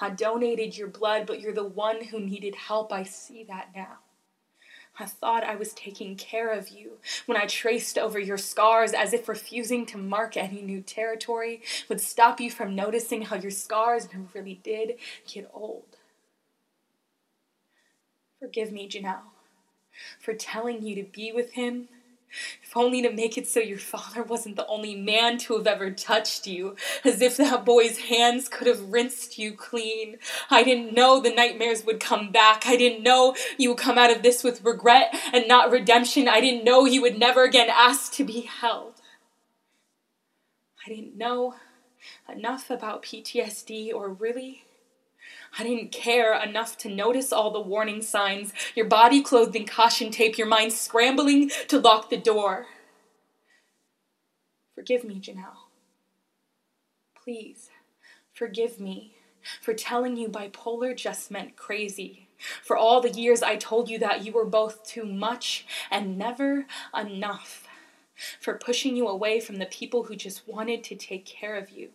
I 0.01 0.09
donated 0.09 0.77
your 0.77 0.89
blood, 0.89 1.25
but 1.25 1.39
you're 1.39 1.53
the 1.53 1.63
one 1.63 2.03
who 2.05 2.19
needed 2.19 2.55
help. 2.55 2.91
I 2.91 3.03
see 3.03 3.45
that 3.45 3.69
now. 3.73 3.99
I 4.99 5.05
thought 5.05 5.43
I 5.43 5.55
was 5.55 5.73
taking 5.73 6.15
care 6.15 6.51
of 6.51 6.69
you 6.69 6.97
when 7.27 7.37
I 7.37 7.45
traced 7.45 7.97
over 7.97 8.19
your 8.19 8.37
scars 8.37 8.93
as 8.93 9.13
if 9.13 9.29
refusing 9.29 9.85
to 9.87 9.97
mark 9.97 10.35
any 10.35 10.61
new 10.61 10.81
territory 10.81 11.61
would 11.87 12.01
stop 12.01 12.41
you 12.41 12.49
from 12.49 12.75
noticing 12.75 13.21
how 13.21 13.35
your 13.37 13.51
scars 13.51 14.07
never 14.11 14.25
really 14.33 14.59
did 14.63 14.95
get 15.31 15.49
old. 15.53 15.96
Forgive 18.39 18.71
me, 18.71 18.87
Janelle, 18.87 19.21
for 20.19 20.33
telling 20.33 20.83
you 20.83 20.95
to 20.95 21.03
be 21.03 21.31
with 21.31 21.53
him, 21.53 21.87
if 22.61 22.77
only 22.77 23.01
to 23.01 23.11
make 23.11 23.35
it 23.35 23.47
so 23.47 23.59
your 23.59 23.79
father 23.79 24.21
wasn't 24.21 24.57
the 24.57 24.67
only 24.67 24.93
man 24.93 25.39
to 25.39 25.57
have 25.57 25.65
ever 25.65 25.89
touched 25.89 26.45
you, 26.45 26.75
as 27.03 27.19
if 27.19 27.37
that 27.37 27.65
boy's 27.65 27.97
hands 27.97 28.47
could 28.47 28.67
have 28.67 28.91
rinsed 28.91 29.39
you 29.39 29.53
clean. 29.53 30.17
I 30.51 30.63
didn't 30.63 30.93
know 30.93 31.19
the 31.19 31.33
nightmares 31.33 31.83
would 31.85 31.99
come 31.99 32.31
back. 32.31 32.67
I 32.67 32.75
didn't 32.75 33.01
know 33.01 33.35
you 33.57 33.69
would 33.69 33.79
come 33.79 33.97
out 33.97 34.15
of 34.15 34.21
this 34.21 34.43
with 34.43 34.63
regret 34.63 35.17
and 35.33 35.47
not 35.47 35.71
redemption. 35.71 36.27
I 36.27 36.39
didn't 36.39 36.63
know 36.63 36.85
you 36.85 37.01
would 37.01 37.17
never 37.17 37.43
again 37.43 37.69
ask 37.71 38.13
to 38.13 38.23
be 38.23 38.41
held. 38.41 39.01
I 40.85 40.93
didn't 40.93 41.17
know 41.17 41.55
enough 42.31 42.69
about 42.69 43.03
PTSD 43.03 43.91
or 43.91 44.09
really 44.09 44.63
I 45.57 45.63
didn't 45.63 45.91
care 45.91 46.33
enough 46.41 46.77
to 46.79 46.89
notice 46.89 47.33
all 47.33 47.51
the 47.51 47.59
warning 47.59 48.01
signs, 48.01 48.53
your 48.75 48.85
body 48.85 49.21
clothed 49.21 49.55
in 49.55 49.65
caution 49.65 50.11
tape, 50.11 50.37
your 50.37 50.47
mind 50.47 50.73
scrambling 50.73 51.49
to 51.67 51.79
lock 51.79 52.09
the 52.09 52.17
door. 52.17 52.67
Forgive 54.75 55.03
me, 55.03 55.19
Janelle. 55.19 55.65
Please, 57.23 57.69
forgive 58.33 58.79
me 58.79 59.15
for 59.61 59.73
telling 59.73 60.15
you 60.15 60.27
bipolar 60.27 60.95
just 60.95 61.31
meant 61.31 61.55
crazy. 61.55 62.27
For 62.63 62.77
all 62.77 63.01
the 63.01 63.09
years 63.09 63.41
I 63.41 63.55
told 63.55 63.89
you 63.89 63.97
that 63.99 64.23
you 64.23 64.33
were 64.33 64.45
both 64.45 64.85
too 64.85 65.05
much 65.05 65.65
and 65.89 66.17
never 66.17 66.67
enough. 66.95 67.67
For 68.39 68.53
pushing 68.53 68.95
you 68.95 69.07
away 69.07 69.39
from 69.39 69.57
the 69.57 69.65
people 69.65 70.03
who 70.03 70.15
just 70.15 70.47
wanted 70.47 70.83
to 70.85 70.95
take 70.95 71.25
care 71.25 71.55
of 71.55 71.71
you 71.71 71.89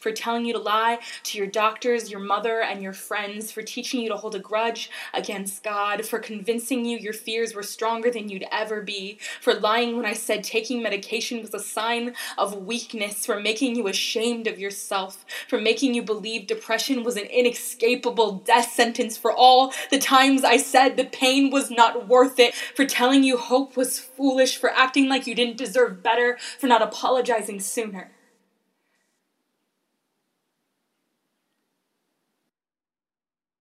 for 0.00 0.12
telling 0.12 0.44
you 0.44 0.52
to 0.52 0.58
lie 0.58 0.98
to 1.24 1.38
your 1.38 1.46
doctors, 1.46 2.10
your 2.10 2.20
mother, 2.20 2.60
and 2.60 2.82
your 2.82 2.92
friends, 2.92 3.50
for 3.52 3.62
teaching 3.62 4.00
you 4.00 4.08
to 4.08 4.16
hold 4.16 4.34
a 4.34 4.38
grudge 4.38 4.90
against 5.12 5.62
God, 5.62 6.04
for 6.06 6.18
convincing 6.18 6.84
you 6.84 6.98
your 6.98 7.12
fears 7.12 7.54
were 7.54 7.62
stronger 7.62 8.10
than 8.10 8.28
you'd 8.28 8.46
ever 8.50 8.82
be, 8.82 9.18
for 9.40 9.54
lying 9.54 9.96
when 9.96 10.06
I 10.06 10.12
said 10.14 10.44
taking 10.44 10.82
medication 10.82 11.40
was 11.40 11.54
a 11.54 11.60
sign 11.60 12.14
of 12.38 12.64
weakness, 12.64 13.26
for 13.26 13.40
making 13.40 13.76
you 13.76 13.88
ashamed 13.88 14.46
of 14.46 14.58
yourself, 14.58 15.24
for 15.48 15.60
making 15.60 15.94
you 15.94 16.02
believe 16.02 16.46
depression 16.46 17.04
was 17.04 17.16
an 17.16 17.26
inescapable 17.26 18.32
death 18.44 18.72
sentence, 18.72 19.16
for 19.16 19.32
all 19.32 19.72
the 19.90 19.98
times 19.98 20.44
I 20.44 20.56
said 20.56 20.96
the 20.96 21.04
pain 21.04 21.50
was 21.50 21.70
not 21.70 22.08
worth 22.08 22.38
it, 22.38 22.54
for 22.54 22.84
telling 22.84 23.22
you 23.22 23.36
hope 23.36 23.76
was 23.76 23.98
foolish, 23.98 24.56
for 24.56 24.70
acting 24.70 25.08
like 25.08 25.26
you 25.26 25.34
didn't 25.34 25.56
deserve 25.56 26.02
better, 26.02 26.38
for 26.58 26.66
not 26.66 26.82
apologizing 26.82 27.60
sooner. 27.60 28.10